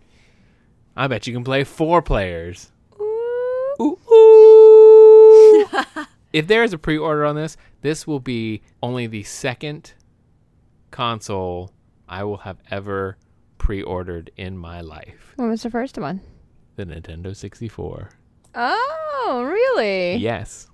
[0.96, 2.72] I bet you can play four players.
[3.00, 3.76] Ooh.
[3.82, 5.68] Ooh, ooh.
[6.34, 9.94] if there is a pre-order on this, this will be only the second
[10.92, 11.72] console
[12.08, 13.18] I will have ever
[13.58, 15.34] pre-ordered in my life.
[15.36, 16.22] What was the first one?
[16.76, 18.10] The Nintendo 64.
[18.56, 20.16] Oh, really?
[20.16, 20.69] Yes.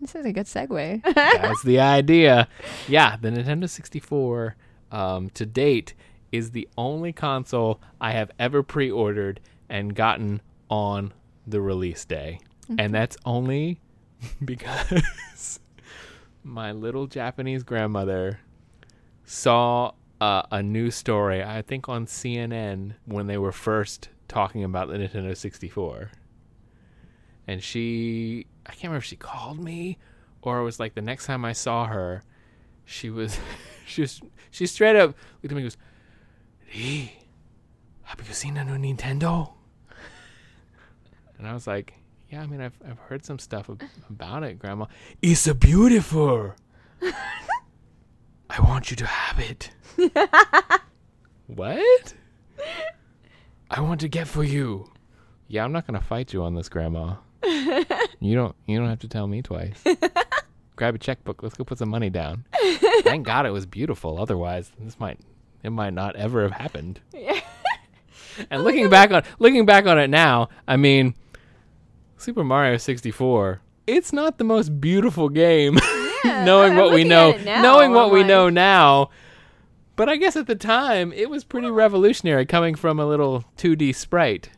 [0.00, 1.02] This is a good segue.
[1.14, 2.48] That's the idea.
[2.86, 4.56] Yeah, the Nintendo 64
[4.92, 5.94] um, to date
[6.30, 10.40] is the only console I have ever pre ordered and gotten
[10.70, 11.12] on
[11.46, 12.40] the release day.
[12.78, 13.80] And that's only
[14.44, 15.60] because
[16.44, 18.40] my little Japanese grandmother
[19.24, 24.88] saw uh, a news story, I think on CNN, when they were first talking about
[24.88, 26.10] the Nintendo 64
[27.48, 29.98] and she I can't remember if she called me
[30.42, 32.22] or it was like the next time I saw her,
[32.84, 33.38] she was
[33.86, 35.76] she was she straight up looked at me and goes,
[36.66, 37.18] Hey,
[38.02, 39.52] have you seen a new Nintendo?
[41.38, 41.94] And I was like,
[42.30, 44.86] Yeah, I mean I've I've heard some stuff ab- about it, Grandma.
[45.22, 46.54] It's a beautiful.
[48.50, 49.70] I want you to have it.
[51.46, 52.14] what?
[53.70, 54.90] I want to get for you.
[55.48, 57.16] Yeah, I'm not gonna fight you on this, Grandma.
[58.20, 59.82] You don't you don't have to tell me twice.
[60.76, 61.42] Grab a checkbook.
[61.42, 62.44] Let's go put some money down.
[63.02, 64.20] Thank God it was beautiful.
[64.20, 65.18] Otherwise, this might
[65.62, 67.00] it might not ever have happened.
[67.14, 67.40] Yeah.
[68.50, 71.14] And looking back on looking back on it now, I mean,
[72.16, 73.60] Super Mario 64.
[73.86, 75.78] It's not the most beautiful game.
[76.24, 79.10] knowing I'm what we know, now, knowing what I'm we like- know now.
[79.96, 83.94] But I guess at the time it was pretty revolutionary coming from a little 2D
[83.96, 84.50] sprite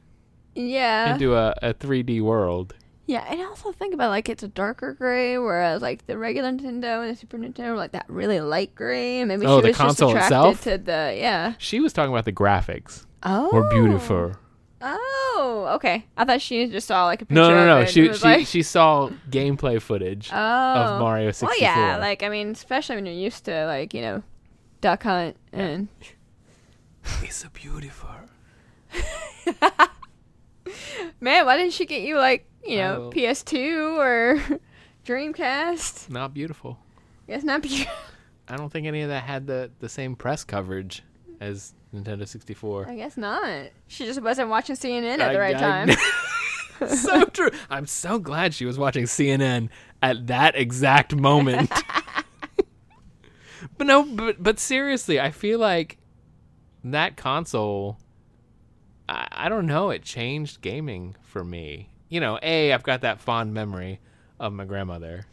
[0.55, 1.12] yeah.
[1.14, 2.74] into a, a 3D world.
[3.07, 7.03] Yeah, and also think about like it's a darker gray, whereas like the regular Nintendo
[7.03, 9.18] and the Super Nintendo were like that really light gray.
[9.18, 10.62] And maybe Oh, she the was console just attracted itself?
[10.62, 11.55] to the yeah.
[11.59, 14.36] She was talking about the graphics Oh, were beautiful.
[14.80, 16.07] Oh, okay.
[16.16, 17.34] I thought she just saw like a picture.
[17.34, 17.84] No, no, no.
[17.84, 20.36] She she like, she saw gameplay footage oh.
[20.36, 21.48] of Mario 64.
[21.48, 24.22] Well, yeah, like I mean, especially when you're used to like you know,
[24.80, 25.88] Duck Hunt and
[27.22, 28.09] it's so beautiful.
[31.20, 34.60] man, why didn't she get you like you know will- PS2 or
[35.04, 36.10] Dreamcast?
[36.10, 36.78] Not beautiful.
[37.26, 37.92] Yes, not beautiful.
[38.48, 41.02] I don't think any of that had the the same press coverage
[41.40, 42.88] as Nintendo 64.
[42.88, 43.68] I guess not.
[43.88, 46.88] She just wasn't watching CNN at I- the right I- time.
[46.88, 47.50] so true.
[47.68, 49.68] I'm so glad she was watching CNN
[50.02, 51.70] at that exact moment.
[53.76, 55.98] but no, but but seriously, I feel like
[56.84, 57.98] that console.
[59.11, 59.90] I, I don't know.
[59.90, 61.90] It changed gaming for me.
[62.08, 64.00] You know, a I've got that fond memory
[64.38, 65.26] of my grandmother,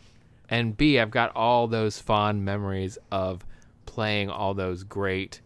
[0.50, 3.46] and b I've got all those fond memories of
[3.86, 5.42] playing all those great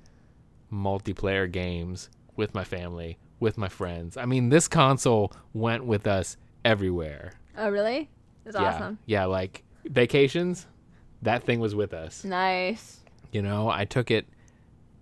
[0.71, 4.17] multiplayer games with my family, with my friends.
[4.17, 7.33] I mean, this console went with us everywhere.
[7.57, 8.09] oh, really?
[8.43, 8.75] That's yeah.
[8.75, 8.99] awesome.
[9.05, 10.67] Yeah, like vacations,
[11.21, 12.23] that thing was with us.
[12.23, 12.99] Nice.
[13.31, 14.27] You know, I took it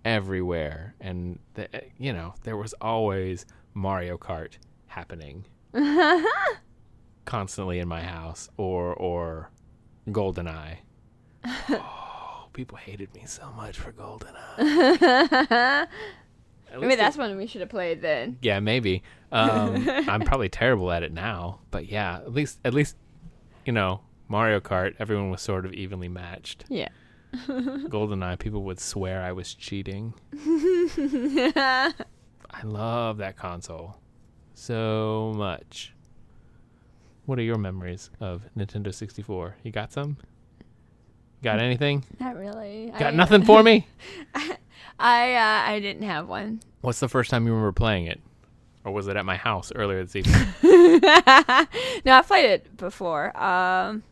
[0.04, 4.52] everywhere and the, you know, there was always Mario Kart
[4.86, 5.44] happening
[7.24, 9.50] constantly in my house or or
[10.08, 10.78] GoldenEye.
[11.44, 14.58] oh, people hated me so much for GoldenEye.
[16.72, 18.38] At Maybe least it- that's one we should have played then.
[18.42, 19.02] Yeah, maybe.
[19.32, 22.96] Um, I'm probably terrible at it now, but yeah, at least at least
[23.64, 24.94] you know Mario Kart.
[25.00, 26.64] Everyone was sort of evenly matched.
[26.68, 26.88] Yeah.
[27.46, 30.14] GoldenEye, people would swear I was cheating.
[30.36, 31.94] I
[32.64, 33.96] love that console
[34.54, 35.94] so much.
[37.26, 39.56] What are your memories of Nintendo 64?
[39.62, 40.16] You got some?
[41.42, 42.04] Got anything?
[42.18, 42.92] Not really.
[42.98, 43.86] Got I, nothing for me?
[44.98, 46.60] I uh, I didn't have one.
[46.82, 48.20] What's the first time you remember playing it?
[48.84, 50.46] Or was it at my house earlier this evening?
[50.62, 53.36] no, I played it before.
[53.40, 54.02] Um,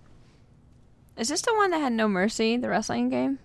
[1.18, 3.38] is this the one that had No Mercy, the wrestling game?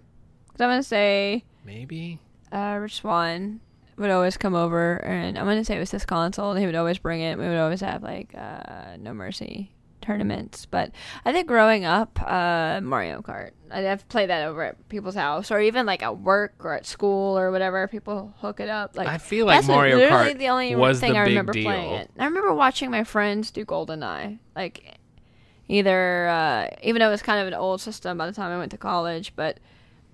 [0.47, 2.19] Because I'm gonna say Maybe.
[2.51, 3.59] uh, Rich Swann
[3.97, 6.75] would always come over, and I'm gonna say it was this console, and he would
[6.75, 7.37] always bring it.
[7.37, 9.71] We would always have like uh, No Mercy
[10.01, 10.65] tournaments.
[10.65, 10.91] But
[11.25, 13.51] I think growing up, uh, Mario Kart.
[13.71, 16.85] I'd have played that over at people's house, or even like at work or at
[16.85, 17.87] school or whatever.
[17.87, 18.95] People hook it up.
[18.95, 21.53] Like I feel like that's Mario literally Kart the only was thing the I remember
[21.53, 21.63] deal.
[21.63, 22.11] playing it.
[22.19, 24.97] I remember watching my friends do GoldenEye, like
[25.67, 28.57] either uh, even though it was kind of an old system by the time I
[28.57, 29.59] went to college, but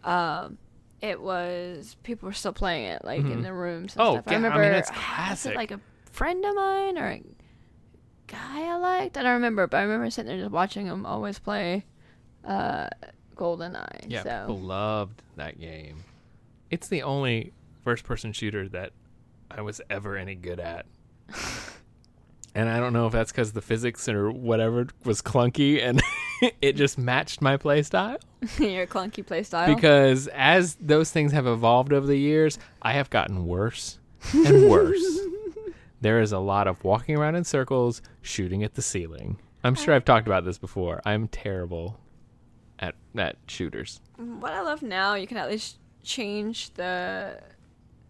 [0.03, 0.57] um,
[1.01, 3.43] it was people were still playing it like in Mhm.
[3.43, 3.95] the rooms.
[3.95, 4.25] And Oh, stuff.
[4.27, 5.55] yeah, I I mean, remember that's was it, classic.
[5.55, 5.79] like a
[6.11, 7.23] friend of mine or a
[8.27, 9.17] guy I liked.
[9.17, 11.85] I don't remember, but I remember sitting there just watching him always play
[12.45, 12.87] uh,
[13.35, 14.05] GoldenEye.
[14.07, 14.41] Yeah, so.
[14.47, 16.03] people loved that game.
[16.69, 18.91] It's the only first person shooter that
[19.49, 20.85] I was ever any good at.
[22.59, 26.01] and I don't know if that's because the physics or whatever was clunky and
[26.61, 28.17] it just matched my play style.
[28.59, 29.73] your clunky play style.
[29.73, 33.99] Because as those things have evolved over the years, I have gotten worse
[34.33, 35.19] and worse.
[36.01, 39.39] there is a lot of walking around in circles, shooting at the ceiling.
[39.63, 41.01] I'm sure I've talked about this before.
[41.05, 41.97] I'm terrible
[42.77, 44.01] at at shooters.
[44.17, 47.39] what I love now, you can at least change the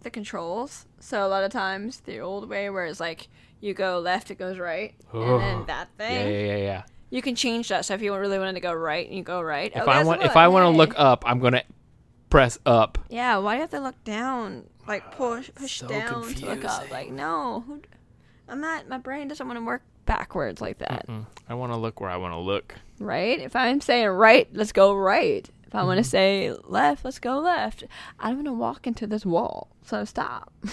[0.02, 0.88] the controls.
[1.00, 3.28] So a lot of times the old way, where it's like
[3.62, 6.84] you go left, it goes right, and Oh, then that thing, yeah, yeah, yeah.
[7.10, 7.86] you can change that.
[7.86, 9.72] So if you really wanted to go right, you go right.
[9.76, 11.64] If Oh, I want if I want to look up, I'm going to
[12.30, 12.98] press up.
[13.10, 14.66] yeah, why do you have to look down?
[14.88, 16.90] Like push push So down to look up.
[16.92, 17.64] Like no,
[18.48, 18.88] I'm not.
[18.88, 21.06] My brain doesn't want to work backwards like that.
[21.08, 22.76] Mm, I want to look where I want to look.
[23.00, 23.40] Right?
[23.40, 25.48] If I'm saying right, let's go right.
[25.68, 26.04] If I want Mm-hmm.
[26.04, 27.84] to say left, let's go left.
[28.20, 30.52] I don't want to walk into this wall, so stop.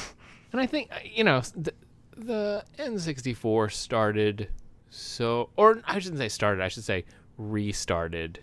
[0.53, 1.74] And I think uh, you know the,
[2.17, 4.49] the N64 started
[4.91, 6.62] so, or I shouldn't say started.
[6.62, 7.05] I should say
[7.37, 8.41] restarted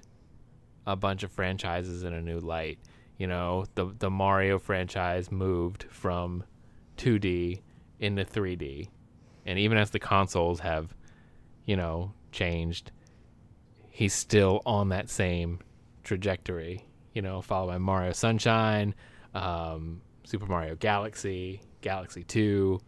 [0.85, 2.79] a bunch of franchises in a new light.
[3.17, 6.43] You know, the the Mario franchise moved from
[6.97, 7.61] 2D
[7.99, 8.89] into 3D,
[9.45, 10.93] and even as the consoles have,
[11.65, 12.91] you know, changed,
[13.89, 15.59] he's still on that same
[16.03, 16.85] trajectory.
[17.13, 18.93] You know, followed by Mario Sunshine,
[19.33, 22.79] um, Super Mario Galaxy, Galaxy Two.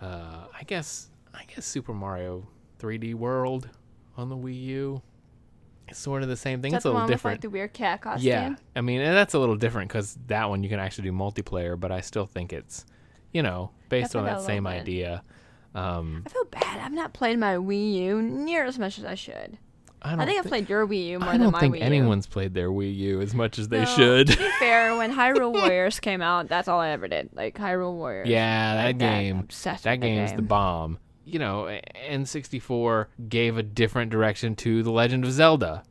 [0.00, 2.46] Uh, I guess I guess Super Mario
[2.78, 3.68] 3D World
[4.16, 5.02] on the Wii U.
[5.88, 6.74] It's sort of the same thing.
[6.74, 7.34] It's a little one with, different.
[7.36, 8.26] like the weird cat costume?
[8.26, 11.12] Yeah, I mean, and that's a little different because that one you can actually do
[11.12, 12.84] multiplayer, but I still think it's,
[13.32, 15.22] you know, based on that same idea.
[15.76, 16.80] Um, I feel bad.
[16.80, 19.58] I've not played my Wii U near as much as I should.
[20.06, 22.26] I, don't I think I've played your Wii U more I than don't think anyone's
[22.26, 24.28] played their Wii U as much as they No, should.
[24.28, 27.30] To be fair, when Hyrule Warriors came out, that's all I ever did.
[27.32, 28.28] Like Hyrule Warriors.
[28.28, 30.46] yeah, that Like game, that with game's the game.
[30.46, 30.98] bomb.
[31.24, 31.76] You know,
[32.08, 35.82] N64 gave a different direction to The Legend of Zelda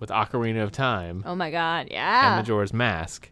[0.00, 1.22] with Ocarina of Time.
[1.24, 2.28] Oh my god, yeah.
[2.36, 3.30] and Majora's Mask,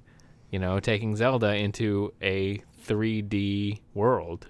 [0.50, 4.46] you know, taking Zelda into a 3D world,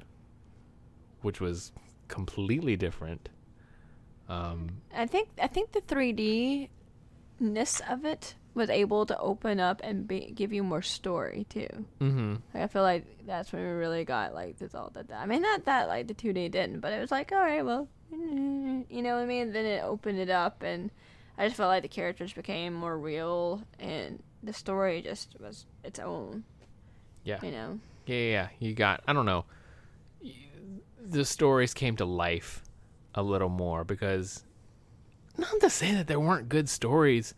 [1.22, 1.72] which was
[2.09, 3.30] completely different.
[4.28, 6.68] Um, I think I think the 3D
[7.38, 11.68] ness of it was able to open up and be, give you more story too.
[11.98, 15.04] hmm Like I feel like that's when we really got like this the Zelda.
[15.14, 17.86] I mean, not that like the 2D didn't, but it was like, all right, well,
[18.10, 19.52] you know what I mean.
[19.52, 20.90] Then it opened it up, and
[21.36, 25.98] I just felt like the characters became more real, and the story just was its
[25.98, 26.44] own.
[27.24, 27.38] Yeah.
[27.42, 27.80] You know.
[28.06, 28.48] Yeah, yeah, yeah.
[28.58, 29.44] You got, I don't know.
[31.04, 32.62] The stories came to life
[33.16, 34.44] a little more because,
[35.36, 37.34] not to say that there weren't good stories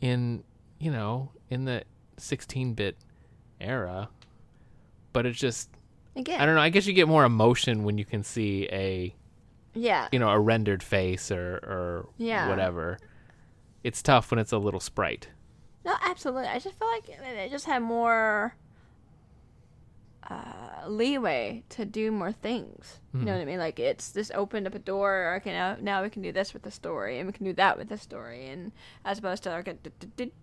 [0.00, 0.44] in,
[0.78, 1.82] you know, in the
[2.16, 2.96] 16 bit
[3.60, 4.08] era,
[5.12, 5.68] but it's just,
[6.16, 6.40] Again.
[6.40, 6.60] I don't know.
[6.60, 9.14] I guess you get more emotion when you can see a
[9.74, 10.08] Yeah.
[10.12, 12.48] you know a rendered face or or Yeah.
[12.50, 12.98] whatever.
[13.82, 15.28] It's tough when it's a little sprite.
[15.84, 16.48] No, absolutely.
[16.48, 18.54] I just feel like it just had more
[20.30, 23.00] uh, leeway to do more things.
[23.12, 23.34] You know Mhm.
[23.36, 23.58] what I mean?
[23.58, 25.34] Like it's this opened up a door.
[25.40, 27.76] Okay, now now we can do this with the story, and we can do that
[27.76, 28.72] with the story, and
[29.04, 29.76] as opposed to okay,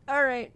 [0.08, 0.52] all right,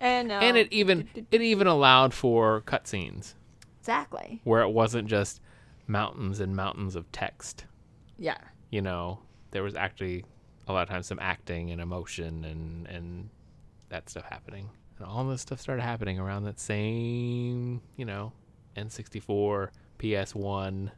[0.00, 3.34] and now and it even it even allowed for cutscenes
[3.80, 5.40] exactly where it wasn't just
[5.86, 7.66] mountains and mountains of text.
[8.18, 8.38] yeah.
[8.70, 9.20] You know,
[9.52, 10.24] there was actually
[10.66, 13.28] a lot of times some acting and emotion and and
[13.90, 14.68] that stuff happening.
[14.98, 18.32] And all this stuff started happening around that same, you know,
[18.76, 19.68] N64,
[19.98, 20.90] PS1.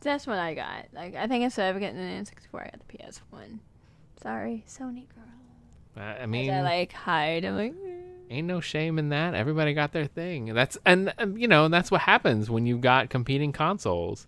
[0.00, 0.86] That's what I got.
[0.92, 3.58] Like I think instead of getting an N64, I got the PS1.
[4.22, 5.24] Sorry, Sony girl.
[5.96, 7.44] I I mean, I like hide.
[7.44, 7.90] I'm like, eh.
[8.30, 9.34] ain't no shame in that.
[9.34, 10.52] Everybody got their thing.
[10.54, 14.26] That's and um, you know that's what happens when you've got competing consoles.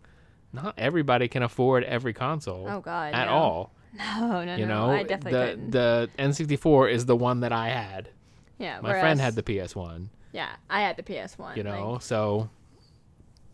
[0.53, 3.33] Not everybody can afford every console oh god, at no.
[3.33, 3.73] all.
[3.95, 4.87] No, no, You no.
[4.89, 5.71] know, I definitely the couldn't.
[5.71, 8.11] the N64 is the one that I had.
[8.59, 10.09] yeah, My friend had the PS1.
[10.33, 11.57] Yeah, I had the PS One.
[11.57, 12.51] You know, like, so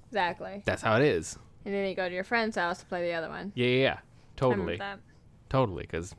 [0.08, 0.62] exactly.
[0.64, 1.38] that's how it is.
[1.64, 3.52] And then you go to your friend's house to play the other one.
[3.54, 3.98] Yeah, yeah, yeah.
[4.36, 4.98] Totally, that.
[5.48, 5.82] totally.
[5.82, 6.14] Because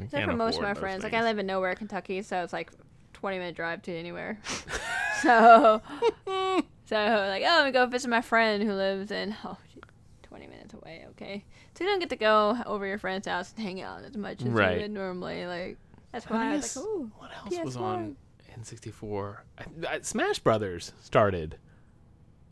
[0.00, 1.04] Except for most of my friends.
[1.04, 2.70] Like I live in nowhere, Kentucky, so it's like
[3.12, 4.40] twenty minute drive to anywhere.
[5.22, 5.80] so,
[6.86, 9.80] so like, oh, we go visit my friend who lives in oh, gee,
[10.22, 11.06] twenty minutes away.
[11.10, 14.16] Okay, so you don't get to go over your friend's house and hang out as
[14.16, 14.76] much as Right.
[14.76, 15.46] you would normally.
[15.46, 15.78] Like
[16.12, 17.80] that's What why I was like, ooh, What else was PS1.
[17.80, 18.16] on
[18.58, 19.36] N64?
[19.58, 21.58] I, I, Smash Brothers started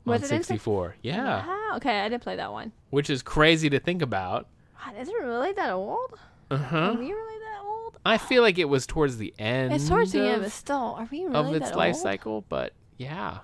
[0.06, 0.96] on Was it in 64.
[1.02, 1.76] Yeah, wow.
[1.76, 2.72] Okay, I did play that one.
[2.90, 4.48] which is crazy to think about.
[4.84, 6.18] God, is it really that old?
[6.50, 6.76] Uh huh.
[6.78, 7.98] Are we really that old?
[8.04, 9.72] I feel like it was towards the end.
[9.72, 12.02] It's towards the end, of, but still, are we really of its that life old?
[12.02, 13.38] cycle, but yeah.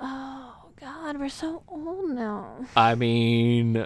[0.00, 2.64] Oh God, we're so old now.
[2.76, 3.84] I mean,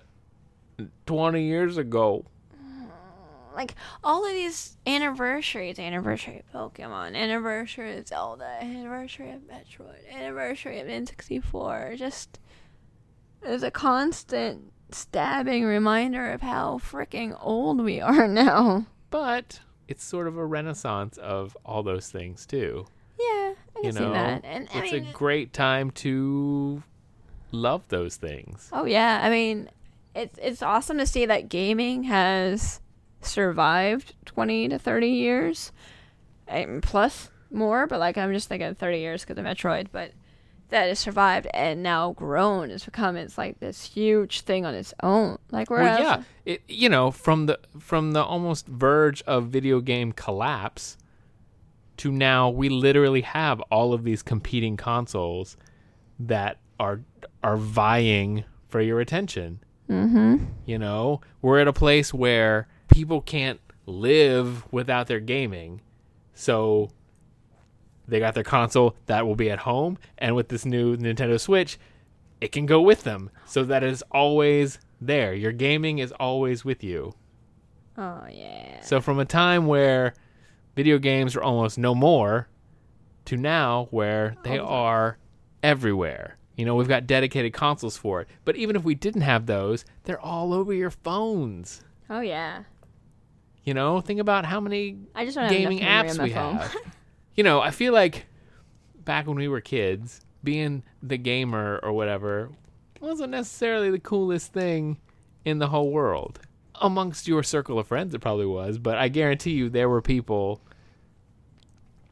[1.06, 2.26] 20 years ago.
[3.54, 10.80] Like all of these anniversaries, anniversary of Pokemon, anniversary of Zelda, anniversary of Metroid, anniversary
[10.80, 12.38] of N64, just
[13.44, 18.86] is a constant stabbing reminder of how freaking old we are now.
[19.10, 22.86] But it's sort of a renaissance of all those things, too.
[23.18, 24.44] Yeah, I can You see know, that.
[24.44, 26.82] And I it's mean, a great time to
[27.50, 28.68] love those things.
[28.72, 29.68] oh yeah, I mean,
[30.14, 32.80] it's it's awesome to see that gaming has
[33.24, 35.72] survived 20 to 30 years
[36.46, 40.12] and plus more but like i'm just thinking 30 years because of metroid but
[40.72, 44.92] that has survived and now grown has become it's like this huge thing on its
[45.02, 45.38] own.
[45.50, 49.80] Like whereas Well, yeah, it you know from the from the almost verge of video
[49.80, 50.96] game collapse
[51.98, 55.58] to now we literally have all of these competing consoles
[56.18, 57.02] that are
[57.44, 59.60] are vying for your attention.
[59.88, 60.36] mm-hmm.
[60.64, 65.80] You know, we're at a place where people can't live without their gaming,
[66.34, 66.90] so
[68.06, 71.78] they got their console that will be at home, and with this new Nintendo Switch,
[72.40, 75.34] it can go with them, so that is always there.
[75.34, 77.14] Your gaming is always with you.
[77.98, 80.14] oh yeah So from a time where
[80.74, 82.48] video games are almost no more
[83.26, 85.18] to now where they are
[85.62, 86.36] everywhere.
[86.56, 88.28] You know, we've got dedicated consoles for it.
[88.44, 91.82] But even if we didn't have those, they're all over your phones.
[92.10, 92.64] oh yeah
[93.64, 96.74] You know, think about how many i just don't gaming enough apps we have.
[97.36, 98.26] you know, I feel like
[99.04, 102.50] back when we were kids, being the gamer or whatever
[103.00, 104.96] wasn't necessarily the coolest thing
[105.44, 106.38] in the whole world.
[106.80, 110.60] Amongst your circle of friends, it probably was, but I guarantee you there were people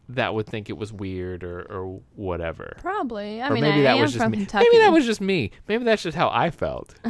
[0.08, 2.76] that would think it was weird or, or whatever.
[2.80, 4.38] probably i or mean maybe I that am was just from me.
[4.38, 5.52] kentucky Maybe that was just me.
[5.68, 6.94] Maybe that's just how I felt.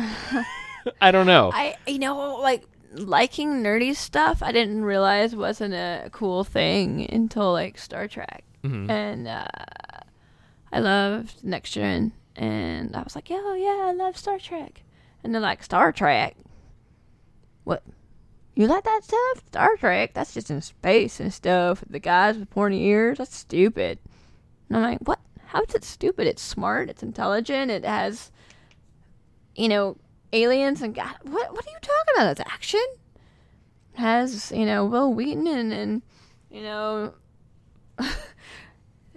[1.01, 1.51] I don't know.
[1.55, 7.53] I you know like liking nerdy stuff I didn't realize wasn't a cool thing until
[7.53, 8.45] like Star Trek.
[8.64, 8.91] Mhm.
[8.91, 9.47] and uh,
[10.72, 14.82] I loved Next Gen and I was like yeah yeah I love Star Trek.
[15.22, 16.34] And they're like Star Trek?
[17.64, 17.82] What?
[18.55, 19.45] You like that stuff?
[19.47, 20.12] Star Trek?
[20.14, 21.84] That's just in space and stuff.
[21.88, 23.18] The guys with pointy ears?
[23.18, 23.99] That's stupid.
[24.68, 25.20] And I'm like what?
[25.47, 26.26] How is it stupid?
[26.26, 26.88] It's smart.
[26.91, 27.70] It's intelligent.
[27.70, 28.30] It has
[29.57, 29.97] you know,
[30.33, 32.31] aliens and God, what what are you talking about?
[32.33, 32.85] It's action.
[33.95, 36.03] Has you know Wil Wheaton and and
[36.51, 37.14] you know,
[37.97, 38.11] what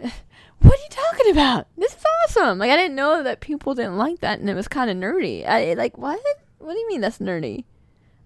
[0.01, 1.67] are you talking about?
[1.77, 2.59] This is awesome.
[2.59, 5.47] Like I didn't know that people didn't like that, and it was kind of nerdy.
[5.47, 6.19] I like what?
[6.59, 7.65] What do you mean that's nerdy?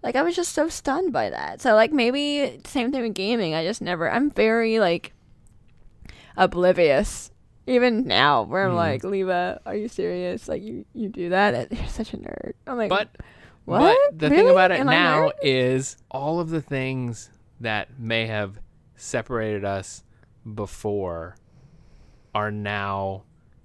[0.04, 1.62] Like I was just so stunned by that.
[1.62, 3.54] So like maybe same thing with gaming.
[3.54, 4.10] I just never.
[4.10, 5.14] I'm very like
[6.36, 7.32] oblivious
[7.68, 8.76] even now where i'm Mhm.
[8.76, 10.48] like leva are you serious?
[10.48, 11.72] Like you you do that?
[11.72, 12.54] You're such a nerd.
[12.66, 13.10] I'm like But
[13.66, 13.98] what?
[14.12, 18.60] But the thing about it Am now is all of the things that may have
[18.96, 20.04] separated us
[20.56, 21.36] before
[22.34, 23.24] are now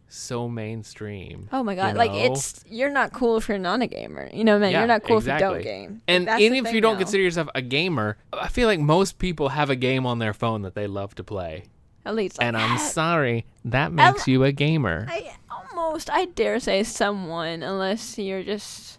[0.09, 1.49] so mainstream.
[1.53, 4.29] oh my god you like it's you're not cool if you're not a gamer.
[4.33, 6.03] You know man Yeah, you're not cool if you don't game.
[6.09, 6.99] And That's even if you don't now.
[7.01, 10.63] consider yourself a gamer, I feel like most people have a game on their phone
[10.63, 11.65] that they love to play.
[12.05, 15.07] At least like, And I'm sorry, that makes you a gamer.
[15.09, 18.99] I almost I dare say someone unless you're just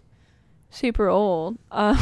[0.70, 1.58] super old.
[1.70, 1.96] Uh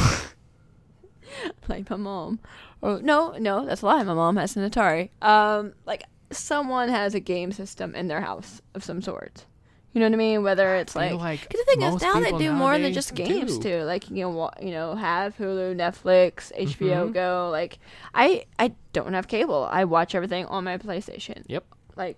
[1.69, 2.41] like my mom.
[2.81, 4.03] Or no, no, that's a lie.
[4.03, 5.11] My mom has an Atari.
[5.21, 9.47] Um like someone has a game system in their house of some sort.
[9.95, 10.43] You know what I mean?
[10.43, 13.59] Whether it's like, like because the thing is now they do more than just games
[13.59, 13.81] do.
[13.81, 13.83] too.
[13.85, 17.13] Like you know, you know, have Hulu, Netflix, HBO Mhm.
[17.13, 17.51] Go.
[17.53, 17.79] Like
[18.15, 19.69] I, I don't have cable.
[19.71, 21.43] I watch everything on my PlayStation.
[21.47, 21.65] Yep.
[21.95, 22.17] Like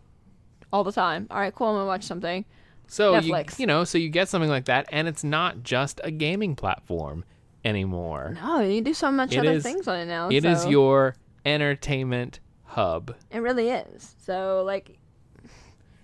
[0.73, 1.27] all the time.
[1.33, 1.67] All right, cool.
[1.67, 2.45] I'm gonna watch something.
[2.87, 3.59] So you, Netflix.
[3.59, 7.25] you know, so you get something like that, and it's not just a gaming platform
[7.65, 8.37] anymore.
[8.41, 10.29] No, you do so much It other is- things on it now.
[10.29, 13.15] It is so- your entertainment hub.
[13.33, 14.15] It really is.
[14.23, 14.97] So like,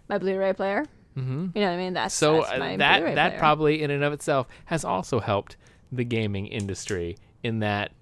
[0.09, 0.87] my Blu-ray player.
[1.21, 1.93] Hmm You know what I mean?
[1.95, 3.39] That's So that's uh, that that player.
[3.39, 5.57] probably in and of itself has also helped
[5.93, 7.93] the gaming industry in that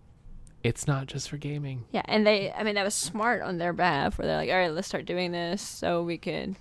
[0.62, 1.84] it's not just for gaming.
[1.92, 4.56] Yeah, and they, I mean, that was smart on their behalf, where they're like, all
[4.56, 6.56] right, let's start doing this so we could,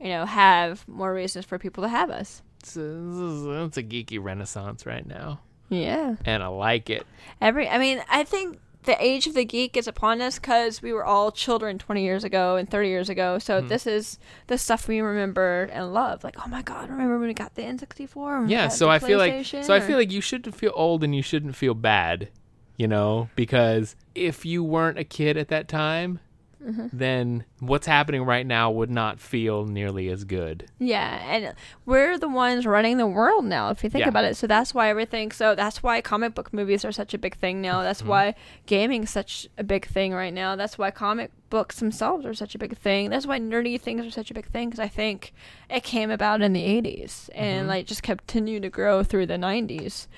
[0.00, 2.42] you know, have more reasons for people to have us.
[2.60, 6.16] It's a, it's a geeky renaissance right now, Yeah.
[6.24, 7.06] and I like it.
[7.40, 10.92] Every, I mean, I think the age of the geek is upon us because we
[10.92, 13.38] were all children 20 years ago and 30 years ago.
[13.38, 13.68] So mm-hmm.
[13.68, 16.24] this is the stuff we remember and love.
[16.24, 18.48] Like, oh my God, remember when we got the N64?
[18.48, 21.22] Yeah, so I feel like so I feel like you shouldn't feel old and you
[21.22, 22.30] shouldn't feel bad,
[22.76, 26.20] you know, because if you weren't a kid at that time,
[26.62, 26.88] Mm-hmm.
[26.92, 30.66] then what's happening right now would not feel nearly as good.
[30.78, 31.54] Yeah, and
[31.86, 34.08] we're the ones running the world now, if you think Yeah.
[34.10, 34.36] about it.
[34.36, 35.32] So that's why everything.
[35.32, 37.82] So that's why comic book movies are such a big thing now.
[37.82, 38.08] That's Mm-hmm.
[38.10, 38.34] why
[38.66, 40.54] gaming's such a big thing right now.
[40.54, 43.08] That's why comic books themselves are such a big thing.
[43.08, 45.32] That's why nerdy things are such a big thing because I think
[45.70, 47.68] it came about in the '80s and Mm-hmm.
[47.68, 50.08] like just continued to grow through the '90s.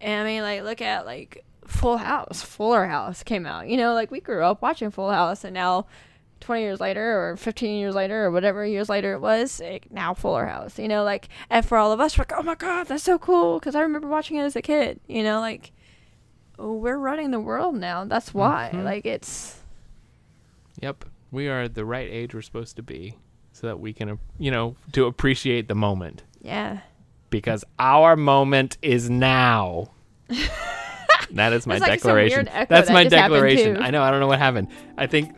[0.00, 3.68] And I mean, like, look at like Full House, Fuller House came out.
[3.68, 5.86] You know, like we grew up watching Full House, and now
[6.40, 10.12] 20 years later or 15 years later or whatever years later it was it, now
[10.12, 10.78] fuller house.
[10.78, 13.18] You know like and for all of us we're like oh my god that's so
[13.18, 15.00] cool because i remember watching it as a kid.
[15.06, 15.72] You know like
[16.58, 18.04] we're running the world now.
[18.04, 18.70] That's why.
[18.74, 18.84] Mhm.
[18.84, 19.58] like it's
[20.82, 23.16] Yep, we are the right age we're supposed to be,
[23.52, 26.24] so that we can, you know, to appreciate the moment.
[26.42, 26.80] Yeah.
[27.30, 29.90] Because our moment is now.
[31.32, 32.48] that is my like, declaration.
[32.52, 33.82] That's that my declaration.
[33.82, 34.02] I know.
[34.02, 34.68] I don't know what happened.
[34.96, 35.36] I think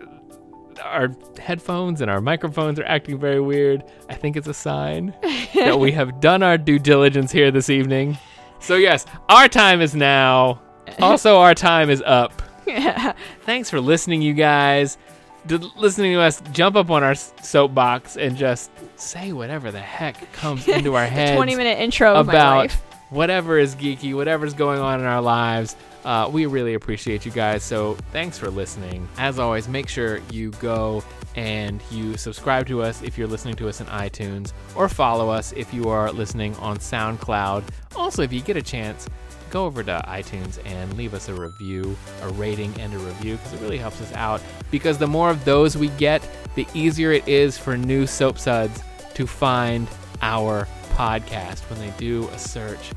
[0.82, 3.84] our headphones and our microphones are acting very weird.
[4.08, 5.14] I think it's a sign
[5.54, 8.18] that we have done our due diligence here this evening.
[8.60, 10.60] So yes, our time is now.
[11.00, 12.42] Also, our time is up.
[12.66, 13.12] yeah
[13.42, 14.98] Thanks for listening, you guys.
[15.46, 20.32] D- listening to us jump up on our soapbox and just say whatever the heck
[20.32, 24.54] comes into our heads 20 minute intro of my about life whatever is geeky, whatever's
[24.54, 25.76] going on in our lives.
[26.04, 27.62] Uh, we really appreciate you guys.
[27.62, 29.08] So thanks for listening.
[29.18, 31.02] As always, make sure you go
[31.34, 35.52] and you subscribe to us if you're listening to us in iTunes, or follow us
[35.52, 37.64] if you are listening on SoundCloud.
[37.94, 39.08] Also, if you get a chance,
[39.50, 43.52] go over to iTunes and leave us a review, a rating, and a review because
[43.52, 44.40] it really helps us out.
[44.70, 48.82] Because the more of those we get, the easier it is for new soap suds
[49.14, 49.88] to find
[50.22, 50.66] our
[50.96, 52.92] podcast when they do a search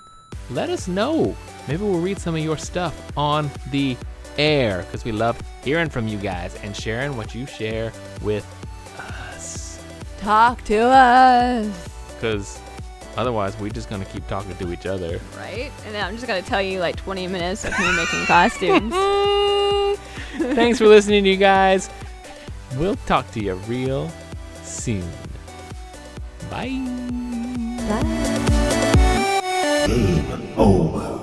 [0.50, 1.36] Let us know.
[1.68, 3.96] Maybe we'll read some of your stuff on the
[4.38, 8.46] air because we love hearing from you guys and sharing what you share with
[8.98, 9.80] us.
[10.20, 12.60] talk to us Because
[13.16, 15.20] otherwise, we're just going to keep talking to each other.
[15.38, 18.94] right and then i'm just gonna tell you like 20 minutes of me making costumes
[20.56, 21.92] Thanks for listening, you guys.
[22.78, 24.12] We'll talk to you real
[24.64, 25.08] soon.
[26.50, 26.70] Bye.
[27.88, 29.86] Bye.
[29.88, 31.23] Game over.